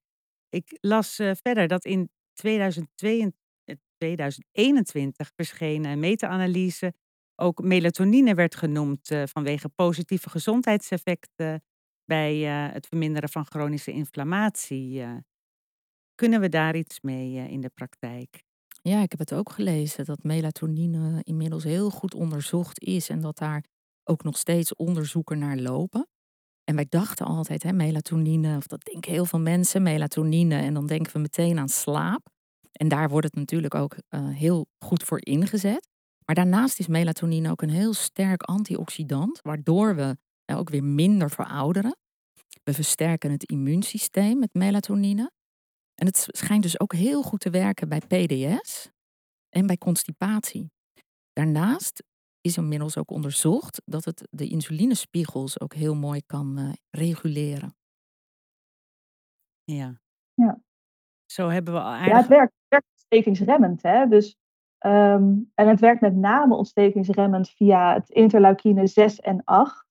Ik 0.48 0.78
las 0.80 1.18
uh, 1.18 1.30
verder 1.42 1.68
dat 1.68 1.84
in 1.84 2.10
2022, 2.32 3.42
2021 3.96 5.30
verscheen 5.34 5.98
meta-analyse 5.98 6.94
ook 7.36 7.62
melatonine 7.62 8.34
werd 8.34 8.54
genoemd 8.54 9.10
uh, 9.10 9.22
vanwege 9.26 9.68
positieve 9.68 10.30
gezondheidseffecten 10.30 11.62
bij 12.04 12.66
uh, 12.66 12.72
het 12.72 12.86
verminderen 12.86 13.28
van 13.28 13.46
chronische 13.46 13.92
inflammatie. 13.92 15.04
kunnen 16.14 16.40
we 16.40 16.48
daar 16.48 16.76
iets 16.76 17.00
mee 17.00 17.50
in 17.50 17.60
de 17.60 17.70
praktijk? 17.74 18.44
Ja, 18.82 19.02
ik 19.02 19.10
heb 19.10 19.18
het 19.18 19.32
ook 19.32 19.50
gelezen 19.50 20.04
dat 20.04 20.22
melatonine 20.22 21.20
inmiddels 21.22 21.64
heel 21.64 21.90
goed 21.90 22.14
onderzocht 22.14 22.80
is 22.80 23.08
en 23.08 23.20
dat 23.20 23.38
daar 23.38 23.64
ook 24.04 24.22
nog 24.22 24.36
steeds 24.38 24.74
onderzoeken 24.74 25.38
naar 25.38 25.56
lopen. 25.56 26.08
En 26.64 26.74
wij 26.74 26.86
dachten 26.88 27.26
altijd, 27.26 27.62
hè, 27.62 27.72
melatonine, 27.72 28.56
of 28.56 28.66
dat 28.66 28.84
denken 28.84 29.12
heel 29.12 29.24
veel 29.24 29.40
mensen, 29.40 29.82
melatonine. 29.82 30.56
En 30.56 30.74
dan 30.74 30.86
denken 30.86 31.12
we 31.12 31.18
meteen 31.18 31.58
aan 31.58 31.68
slaap. 31.68 32.28
En 32.72 32.88
daar 32.88 33.08
wordt 33.08 33.26
het 33.26 33.34
natuurlijk 33.34 33.74
ook 33.74 33.96
uh, 34.10 34.28
heel 34.28 34.66
goed 34.78 35.02
voor 35.02 35.26
ingezet. 35.26 35.88
Maar 36.24 36.34
daarnaast 36.34 36.78
is 36.78 36.86
melatonine 36.86 37.50
ook 37.50 37.62
een 37.62 37.70
heel 37.70 37.92
sterk 37.92 38.42
antioxidant, 38.42 39.40
waardoor 39.42 39.96
we 39.96 40.16
uh, 40.50 40.58
ook 40.58 40.70
weer 40.70 40.84
minder 40.84 41.30
verouderen. 41.30 41.96
We 42.62 42.74
versterken 42.74 43.30
het 43.30 43.44
immuunsysteem 43.44 44.38
met 44.38 44.54
melatonine. 44.54 45.30
En 45.94 46.06
het 46.06 46.26
schijnt 46.30 46.62
dus 46.62 46.80
ook 46.80 46.92
heel 46.92 47.22
goed 47.22 47.40
te 47.40 47.50
werken 47.50 47.88
bij 47.88 47.98
PDS 47.98 48.88
en 49.48 49.66
bij 49.66 49.76
constipatie. 49.76 50.70
Daarnaast 51.32 52.02
is 52.44 52.56
inmiddels 52.56 52.98
ook 52.98 53.10
onderzocht 53.10 53.82
dat 53.84 54.04
het 54.04 54.28
de 54.30 54.48
insulinespiegels 54.48 55.60
ook 55.60 55.74
heel 55.74 55.94
mooi 55.94 56.22
kan 56.26 56.58
uh, 56.58 56.72
reguleren. 56.90 57.76
Ja. 59.64 60.00
Ja. 60.34 60.60
Zo 61.26 61.48
hebben 61.48 61.74
we 61.74 61.80
al 61.80 61.94
Ja, 61.94 62.16
het 62.16 62.26
werkt, 62.26 62.52
het 62.52 62.68
werkt 62.68 62.86
ontstekingsremmend. 62.90 63.82
Hè? 63.82 64.06
Dus, 64.06 64.36
ehm, 64.78 65.32
en 65.54 65.68
het 65.68 65.80
werkt 65.80 66.00
met 66.00 66.16
name 66.16 66.54
ontstekingsremmend 66.54 67.50
via 67.50 67.94
het 67.94 68.10
interleukine 68.10 68.86
6 68.86 69.20
en 69.20 69.44
8. 69.44 69.86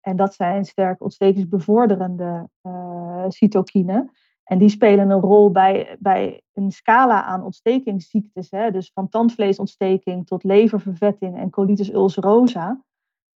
En 0.00 0.16
dat 0.16 0.34
zijn 0.34 0.64
sterk 0.64 1.02
ontstekingsbevorderende 1.02 2.48
uh, 2.62 3.24
cytokinen. 3.28 4.10
En 4.50 4.58
die 4.58 4.68
spelen 4.68 5.10
een 5.10 5.20
rol 5.20 5.50
bij, 5.50 5.96
bij 5.98 6.42
een 6.52 6.70
scala 6.70 7.24
aan 7.24 7.44
ontstekingsziektes. 7.44 8.50
Hè? 8.50 8.70
Dus 8.70 8.90
van 8.94 9.08
tandvleesontsteking 9.08 10.26
tot 10.26 10.44
leververvetting 10.44 11.38
en 11.38 11.50
colitis 11.50 11.92
ulcerosa. 11.92 12.84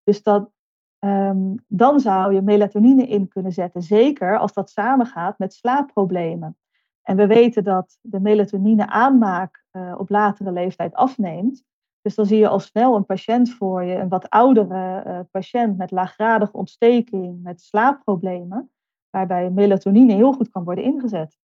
Dus 0.02 0.22
dat, 0.22 0.50
um, 0.98 1.64
dan 1.66 2.00
zou 2.00 2.34
je 2.34 2.42
melatonine 2.42 3.06
in 3.06 3.28
kunnen 3.28 3.52
zetten. 3.52 3.82
Zeker 3.82 4.38
als 4.38 4.52
dat 4.52 4.70
samengaat 4.70 5.38
met 5.38 5.54
slaapproblemen. 5.54 6.56
En 7.02 7.16
we 7.16 7.26
weten 7.26 7.64
dat 7.64 7.98
de 8.00 8.20
melatonine 8.20 8.86
aanmaak 8.86 9.64
uh, 9.72 9.94
op 9.98 10.08
latere 10.10 10.52
leeftijd 10.52 10.94
afneemt. 10.94 11.64
Dus 12.02 12.14
dan 12.14 12.26
zie 12.26 12.38
je 12.38 12.48
al 12.48 12.60
snel 12.60 12.96
een 12.96 13.06
patiënt 13.06 13.50
voor 13.50 13.84
je, 13.84 13.94
een 13.94 14.08
wat 14.08 14.30
oudere 14.30 15.04
uh, 15.06 15.20
patiënt 15.30 15.76
met 15.76 15.90
laaggradige 15.90 16.56
ontsteking, 16.56 17.42
met 17.42 17.60
slaapproblemen 17.60 18.68
waarbij 19.14 19.50
melatonine 19.50 20.14
heel 20.14 20.32
goed 20.32 20.50
kan 20.50 20.64
worden 20.64 20.84
ingezet. 20.84 21.38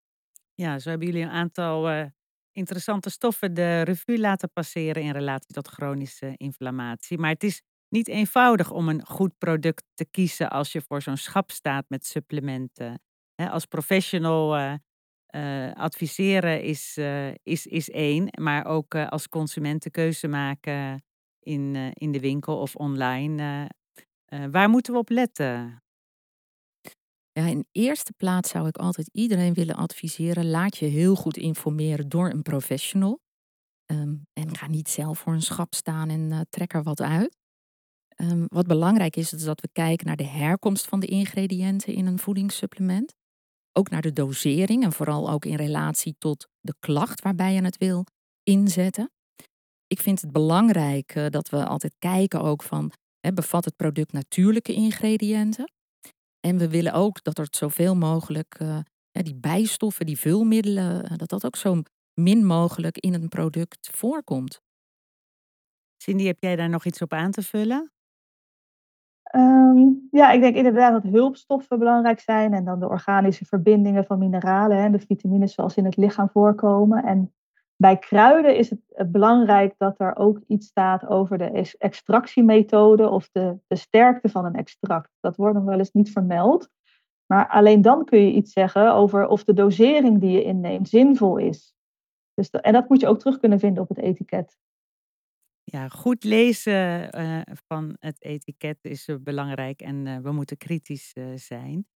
Ja, 0.54 0.78
zo 0.78 0.88
hebben 0.88 1.06
jullie 1.08 1.22
een 1.22 1.30
aantal 1.30 1.90
uh, 1.90 2.04
interessante 2.52 3.10
stoffen 3.10 3.54
de 3.54 3.82
revue 3.82 4.18
laten 4.18 4.52
passeren 4.52 5.02
in 5.02 5.10
relatie 5.10 5.54
tot 5.54 5.68
chronische 5.68 6.34
inflammatie. 6.36 7.18
Maar 7.18 7.30
het 7.30 7.42
is 7.42 7.62
niet 7.88 8.08
eenvoudig 8.08 8.70
om 8.70 8.88
een 8.88 9.06
goed 9.06 9.38
product 9.38 9.84
te 9.94 10.04
kiezen 10.10 10.50
als 10.50 10.72
je 10.72 10.80
voor 10.80 11.02
zo'n 11.02 11.16
schap 11.16 11.50
staat 11.50 11.84
met 11.88 12.06
supplementen. 12.06 13.02
als 13.34 13.66
professional 13.66 14.58
uh, 14.58 14.74
uh, 15.34 15.72
adviseren 15.72 16.62
is, 16.62 16.98
is, 17.42 17.66
is 17.66 17.90
één, 17.90 18.28
maar 18.40 18.64
ook 18.64 18.94
als 18.94 19.28
consument 19.28 19.90
keuze 19.90 20.28
maken 20.28 21.04
in, 21.40 21.92
in 21.92 22.12
de 22.12 22.20
winkel 22.20 22.60
of 22.60 22.74
online. 22.74 23.68
waar 24.50 24.68
moeten 24.68 24.92
we 24.92 24.98
op 24.98 25.08
letten? 25.08 25.82
Ja, 27.32 27.46
in 27.46 27.66
eerste 27.72 28.12
plaats 28.16 28.50
zou 28.50 28.68
ik 28.68 28.76
altijd 28.76 29.08
iedereen 29.12 29.54
willen 29.54 29.74
adviseren: 29.74 30.50
laat 30.50 30.76
je 30.76 30.86
heel 30.86 31.14
goed 31.14 31.36
informeren 31.36 32.08
door 32.08 32.30
een 32.30 32.42
professional. 32.42 33.20
Um, 33.90 34.26
en 34.32 34.56
ga 34.56 34.66
niet 34.66 34.88
zelf 34.88 35.18
voor 35.18 35.32
een 35.32 35.42
schap 35.42 35.74
staan 35.74 36.08
en 36.08 36.30
uh, 36.30 36.40
trek 36.48 36.74
er 36.74 36.82
wat 36.82 37.00
uit. 37.00 37.36
Um, 38.16 38.44
wat 38.48 38.66
belangrijk 38.66 39.16
is, 39.16 39.32
is 39.32 39.44
dat 39.44 39.60
we 39.60 39.68
kijken 39.72 40.06
naar 40.06 40.16
de 40.16 40.26
herkomst 40.26 40.86
van 40.86 41.00
de 41.00 41.06
ingrediënten 41.06 41.94
in 41.94 42.06
een 42.06 42.18
voedingssupplement. 42.18 43.14
Ook 43.72 43.90
naar 43.90 44.02
de 44.02 44.12
dosering 44.12 44.84
en 44.84 44.92
vooral 44.92 45.30
ook 45.30 45.44
in 45.44 45.56
relatie 45.56 46.14
tot 46.18 46.48
de 46.60 46.74
klacht 46.78 47.22
waarbij 47.22 47.54
je 47.54 47.62
het 47.62 47.76
wil 47.76 48.04
inzetten. 48.42 49.10
Ik 49.86 50.00
vind 50.00 50.20
het 50.20 50.32
belangrijk 50.32 51.14
uh, 51.14 51.26
dat 51.28 51.48
we 51.48 51.66
altijd 51.66 51.94
kijken 51.98 52.40
ook 52.42 52.62
van, 52.62 52.92
bevat 53.34 53.64
het 53.64 53.76
product 53.76 54.12
natuurlijke 54.12 54.72
ingrediënten? 54.72 55.72
En 56.40 56.58
we 56.58 56.68
willen 56.68 56.92
ook 56.92 57.22
dat 57.22 57.38
er 57.38 57.46
zoveel 57.50 57.96
mogelijk 57.96 58.60
uh, 58.62 58.78
ja, 59.10 59.22
die 59.22 59.34
bijstoffen, 59.34 60.06
die 60.06 60.18
vulmiddelen, 60.18 61.04
uh, 61.04 61.16
dat 61.16 61.28
dat 61.28 61.44
ook 61.44 61.56
zo 61.56 61.82
min 62.14 62.46
mogelijk 62.46 62.98
in 62.98 63.14
een 63.14 63.28
product 63.28 63.90
voorkomt. 63.92 64.60
Cindy, 65.96 66.24
heb 66.24 66.36
jij 66.40 66.56
daar 66.56 66.68
nog 66.68 66.84
iets 66.84 67.02
op 67.02 67.12
aan 67.12 67.30
te 67.30 67.42
vullen? 67.42 67.92
Um, 69.34 70.08
ja, 70.10 70.30
ik 70.30 70.40
denk 70.40 70.56
inderdaad 70.56 71.02
dat 71.02 71.12
hulpstoffen 71.12 71.78
belangrijk 71.78 72.20
zijn 72.20 72.52
en 72.52 72.64
dan 72.64 72.80
de 72.80 72.88
organische 72.88 73.44
verbindingen 73.44 74.04
van 74.04 74.18
mineralen 74.18 74.78
en 74.78 74.92
de 74.92 74.98
vitamines 74.98 75.54
zoals 75.54 75.76
in 75.76 75.84
het 75.84 75.96
lichaam 75.96 76.28
voorkomen. 76.28 77.04
En 77.04 77.34
bij 77.80 77.98
kruiden 77.98 78.56
is 78.56 78.70
het 78.70 79.12
belangrijk 79.12 79.74
dat 79.78 80.00
er 80.00 80.16
ook 80.16 80.40
iets 80.46 80.66
staat 80.66 81.06
over 81.06 81.38
de 81.38 81.74
extractiemethode 81.78 83.08
of 83.08 83.28
de, 83.30 83.58
de 83.66 83.76
sterkte 83.76 84.28
van 84.28 84.44
een 84.44 84.54
extract. 84.54 85.10
Dat 85.20 85.36
wordt 85.36 85.54
nog 85.54 85.64
wel 85.64 85.78
eens 85.78 85.92
niet 85.92 86.12
vermeld. 86.12 86.68
Maar 87.26 87.48
alleen 87.48 87.82
dan 87.82 88.04
kun 88.04 88.18
je 88.18 88.32
iets 88.32 88.52
zeggen 88.52 88.92
over 88.92 89.26
of 89.26 89.44
de 89.44 89.52
dosering 89.52 90.20
die 90.20 90.30
je 90.30 90.44
inneemt 90.44 90.88
zinvol 90.88 91.36
is. 91.36 91.74
Dus 92.34 92.50
en 92.50 92.72
dat 92.72 92.88
moet 92.88 93.00
je 93.00 93.08
ook 93.08 93.18
terug 93.18 93.38
kunnen 93.38 93.58
vinden 93.58 93.82
op 93.82 93.88
het 93.88 93.98
etiket. 93.98 94.58
Ja, 95.62 95.88
goed 95.88 96.24
lezen 96.24 97.18
uh, 97.18 97.40
van 97.66 97.96
het 97.98 98.24
etiket 98.24 98.78
is 98.84 99.08
uh, 99.08 99.16
belangrijk 99.20 99.80
en 99.80 100.22
we 100.22 100.32
moeten 100.32 100.56
kritisch 100.56 101.14
zijn. 101.34 101.86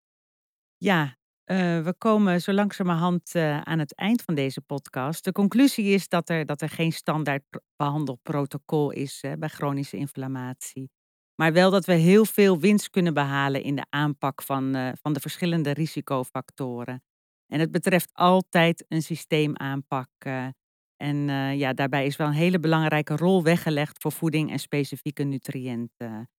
Ja, 0.76 1.16
uh, 1.46 1.80
we 1.80 1.94
komen 1.98 2.40
zo 2.40 2.52
langzamerhand 2.52 3.34
uh, 3.34 3.60
aan 3.60 3.78
het 3.78 3.94
eind 3.94 4.22
van 4.22 4.34
deze 4.34 4.60
podcast. 4.60 5.24
De 5.24 5.32
conclusie 5.32 5.84
is 5.84 6.08
dat 6.08 6.28
er, 6.28 6.46
dat 6.46 6.60
er 6.60 6.68
geen 6.68 6.92
standaard 6.92 7.42
behandelprotocol 7.76 8.90
is 8.90 9.18
hè, 9.20 9.38
bij 9.38 9.48
chronische 9.48 9.96
inflammatie. 9.96 10.90
Maar 11.34 11.52
wel 11.52 11.70
dat 11.70 11.84
we 11.84 11.92
heel 11.92 12.24
veel 12.24 12.60
winst 12.60 12.90
kunnen 12.90 13.14
behalen 13.14 13.62
in 13.62 13.76
de 13.76 13.86
aanpak 13.88 14.42
van, 14.42 14.76
uh, 14.76 14.88
van 15.00 15.12
de 15.12 15.20
verschillende 15.20 15.70
risicofactoren. 15.70 17.02
En 17.46 17.60
het 17.60 17.70
betreft 17.70 18.10
altijd 18.12 18.84
een 18.88 19.02
systeemaanpak. 19.02 20.08
en 20.96 21.16
ja, 21.56 21.72
daarbij 21.72 22.06
is 22.06 22.16
wel 22.16 22.26
een 22.26 22.32
hele 22.32 22.58
belangrijke 22.58 23.16
rol 23.16 23.42
weggelegd 23.42 24.02
voor 24.02 24.12
voeding 24.12 24.50
en 24.50 24.58
specifieke 24.58 25.22
nutriënten. 25.22 26.30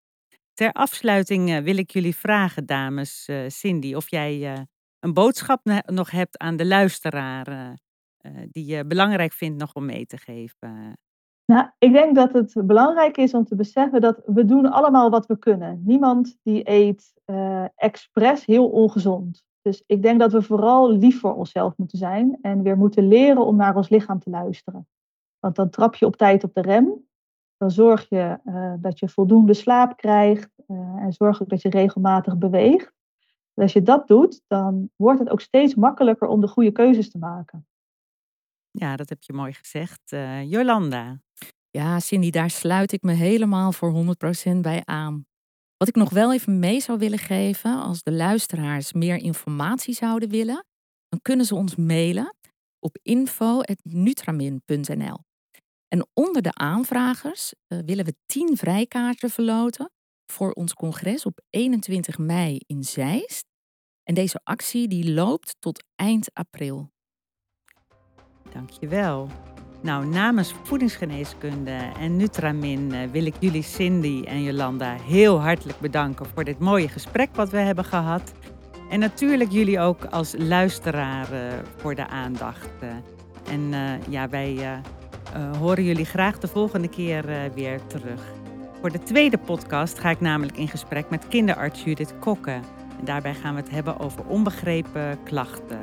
Ter 0.54 0.72
afsluiting 0.72 1.63
wil 1.63 1.78
ik 1.78 1.91
jullie 1.91 2.15
vragen, 2.15 2.65
dames, 2.65 3.30
Cindy, 3.48 3.94
of 3.94 4.10
jij 4.10 4.65
een 5.06 5.13
boodschap 5.13 5.60
nog 5.86 6.12
hebt 6.12 6.38
aan 6.38 6.56
de 6.56 6.65
luisteraar 6.65 7.48
uh, 7.50 8.32
die 8.52 8.65
je 8.65 8.86
belangrijk 8.86 9.34
vindt 9.34 9.60
nog 9.60 9.74
om 9.74 9.86
mee 9.86 10.06
te 10.06 10.18
geven? 10.18 10.98
Nou, 11.46 11.70
ik 11.78 11.91
denk 11.91 12.15
dat 12.15 12.34
het 12.34 12.62
belangrijk 12.65 13.18
is 13.18 13.34
om 13.34 13.46
te 13.46 13.56
beseffen 13.56 14.02
dat 14.02 14.22
we 14.26 14.46
doen 14.46 14.72
allemaal 14.72 15.10
wat 15.10 15.26
we 15.26 15.39
kunnen. 15.39 15.82
Niemand 15.84 16.38
die 16.44 16.70
eet 16.70 17.13
uh, 17.26 17.65
expres 17.76 18.46
heel 18.46 18.70
ongezond. 18.70 19.44
Dus 19.62 19.84
ik 19.86 20.02
denk 20.02 20.20
dat 20.20 20.32
we 20.32 20.41
vooral 20.41 20.91
lief 20.91 21.20
voor 21.20 21.36
onszelf 21.36 21.78
moeten 21.78 21.98
zijn 21.98 22.38
en 22.41 22.62
weer 22.62 22.78
moeten 22.78 23.08
leren 23.08 23.46
om 23.46 23.56
naar 23.56 23.76
ons 23.76 23.89
lichaam 23.89 24.20
te 24.20 24.30
luisteren. 24.30 24.88
Want 25.39 25.56
dan 25.56 25.70
trap 25.70 25.96
je 25.96 26.06
op 26.06 26.15
tijd 26.15 26.44
op 26.44 26.54
de 26.54 26.62
rem. 26.62 27.08
Dan 27.58 27.72
zorg 27.72 28.10
je 28.10 28.39
dat 28.80 29.00
je 29.00 29.10
voldoende 29.10 29.54
slaap 29.54 29.98
krijgt 29.98 30.50
en 30.98 31.13
zorg 31.13 31.41
ook 31.41 31.50
dat 31.50 31.62
je 31.62 31.70
regelmatig 31.70 32.38
beweegt. 32.38 32.94
Als 33.63 33.74
je 33.74 33.82
dat 33.82 34.08
doet, 34.08 34.41
dan 34.48 34.89
wordt 34.96 35.20
het 35.20 35.30
ook 35.30 35.41
steeds 35.41 35.76
makkelijker 35.76 36.28
om 36.28 36.41
de 36.41 36.48
goede 36.48 36.72
keuzes 36.72 37.10
te 37.10 37.18
maken. 37.18 37.68
Ja, 38.72 38.96
dat 38.96 39.10
heb 39.10 39.24
je 39.24 39.34
mooi 39.34 39.54
gezegd. 39.54 40.12
Uh, 40.12 40.52
Jolanda. 40.52 41.20
Ja, 41.70 42.00
Cindy, 42.00 42.30
daar 42.30 42.50
sluit 42.50 42.91
ik 42.91 43.02
me 43.02 43.13
helemaal 43.13 43.72
voor 43.72 44.15
100% 44.54 44.58
bij 44.62 44.82
aan. 44.86 45.26
Wat 45.78 45.88
ik 45.88 45.96
nog 45.96 46.10
wel 46.10 46.34
even 46.34 46.60
mee 46.60 46.80
zou 46.80 46.98
willen 46.98 47.20
geven, 47.20 47.82
als 47.82 48.04
de 48.04 48.12
luisteraars 48.12 48.94
meer 48.94 49.18
informatie 49.18 49.94
zouden 49.94 50.30
willen, 50.30 50.65
dan 51.08 51.22
kunnen 51.22 51.46
ze 51.46 51.56
ons 51.56 51.76
mailen 51.76 52.36
op 52.80 52.98
info.nutramin.nl. 53.02 55.20
En 55.88 56.08
onder 56.13 56.41
de 56.41 56.54
aanvragers 56.54 57.54
uh, 57.68 57.80
willen 57.86 58.06
we 58.06 58.15
10 58.26 58.58
vrijkaarten 58.58 59.30
verloten 59.30 59.91
voor 60.26 60.52
ons 60.52 60.74
congres 60.74 61.26
op 61.26 61.40
21 61.50 62.18
mei 62.18 62.60
in 62.68 62.84
Zeist. 62.84 63.46
En 64.04 64.14
deze 64.14 64.40
actie 64.44 64.88
die 64.88 65.14
loopt 65.14 65.56
tot 65.60 65.84
eind 65.96 66.30
april. 66.34 66.90
Dankjewel. 68.54 69.30
Nou, 69.82 70.06
namens 70.06 70.54
voedingsgeneeskunde 70.63 71.92
en 72.00 72.15
Nutramin 72.15 72.94
uh, 72.94 73.04
wil 73.12 73.26
ik 73.26 73.34
jullie 73.40 73.63
Cindy 73.63 74.23
en 74.23 74.44
Jolanda 74.44 74.96
heel 74.96 75.42
hartelijk 75.42 75.80
bedanken 75.80 76.26
voor 76.26 76.44
dit 76.44 76.60
mooie 76.60 76.88
gesprek 76.88 77.36
wat 77.36 77.50
we 77.50 77.58
hebben 77.58 77.86
gehad. 77.86 78.34
En 78.90 79.00
natuurlijk 79.00 79.52
jullie 79.52 79.80
ook 79.80 80.06
als 80.06 80.34
luisteraar 80.38 81.34
uh, 81.34 81.54
voor 81.76 81.96
de 81.96 82.08
aandacht. 82.08 82.69
Uh, 82.84 82.90
en 83.54 83.73
ja, 84.10 84.30
wij 84.30 84.82
horen 85.60 85.84
jullie 85.84 86.06
graag 86.06 86.40
de 86.40 86.48
volgende 86.48 86.88
keer 86.88 87.52
weer 87.54 87.86
terug. 87.88 88.44
Voor 88.86 88.94
de 88.94 89.04
tweede 89.04 89.38
podcast 89.38 90.00
ga 90.00 90.10
ik 90.10 90.19
namelijk 90.19 90.58
in 90.58 90.67
gesprek 90.67 91.10
met 91.10 91.27
kinderarts 91.27 91.83
Judith 91.83 92.19
Kokke. 92.19 92.60
En 93.00 93.06
daarbij 93.06 93.33
gaan 93.33 93.56
we 93.56 93.62
het 93.62 93.69
hebben 93.69 94.00
over 94.00 94.25
onbegrepen 94.25 95.23
klachten. 95.23 95.79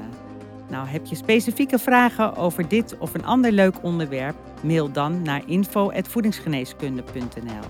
Nou, 0.69 0.87
heb 0.87 1.07
je 1.07 1.17
specifieke 1.17 1.79
vragen 1.79 2.37
over 2.37 2.69
dit 2.69 2.99
of 2.99 3.15
een 3.15 3.25
ander 3.25 3.53
leuk 3.53 3.83
onderwerp? 3.83 4.37
Mail 4.61 4.93
dan 4.93 5.23
naar 5.23 5.43
info.voedingsgeneeskunde.nl. 5.47 7.65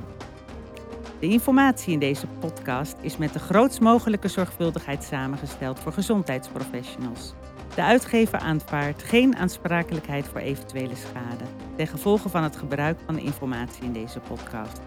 De 1.20 1.26
informatie 1.26 1.92
in 1.92 1.98
deze 1.98 2.26
podcast 2.26 2.96
is 3.00 3.16
met 3.16 3.32
de 3.32 3.38
grootst 3.38 3.80
mogelijke 3.80 4.28
zorgvuldigheid 4.28 5.04
samengesteld 5.04 5.80
voor 5.80 5.92
gezondheidsprofessionals. 5.92 7.34
De 7.74 7.82
uitgever 7.82 8.38
aanvaardt 8.38 9.02
geen 9.02 9.36
aansprakelijkheid 9.36 10.28
voor 10.28 10.40
eventuele 10.40 10.96
schade 10.96 11.44
ten 11.76 11.86
gevolge 11.86 12.28
van 12.28 12.42
het 12.42 12.56
gebruik 12.56 12.98
van 13.06 13.14
de 13.14 13.22
informatie 13.22 13.84
in 13.84 13.92
deze 13.92 14.20
podcast. 14.20 14.80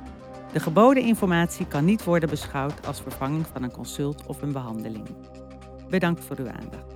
De 0.56 0.62
geboden 0.62 1.04
informatie 1.04 1.68
kan 1.68 1.86
niet 1.86 2.04
worden 2.04 2.30
beschouwd 2.30 2.88
als 2.88 3.02
vervanging 3.02 3.46
van 3.48 3.64
een 3.64 3.72
consult 3.72 4.26
of 4.26 4.42
een 4.42 4.52
behandeling. 4.52 5.08
Bedankt 5.90 6.26
voor 6.26 6.38
uw 6.40 6.50
aandacht. 6.50 6.95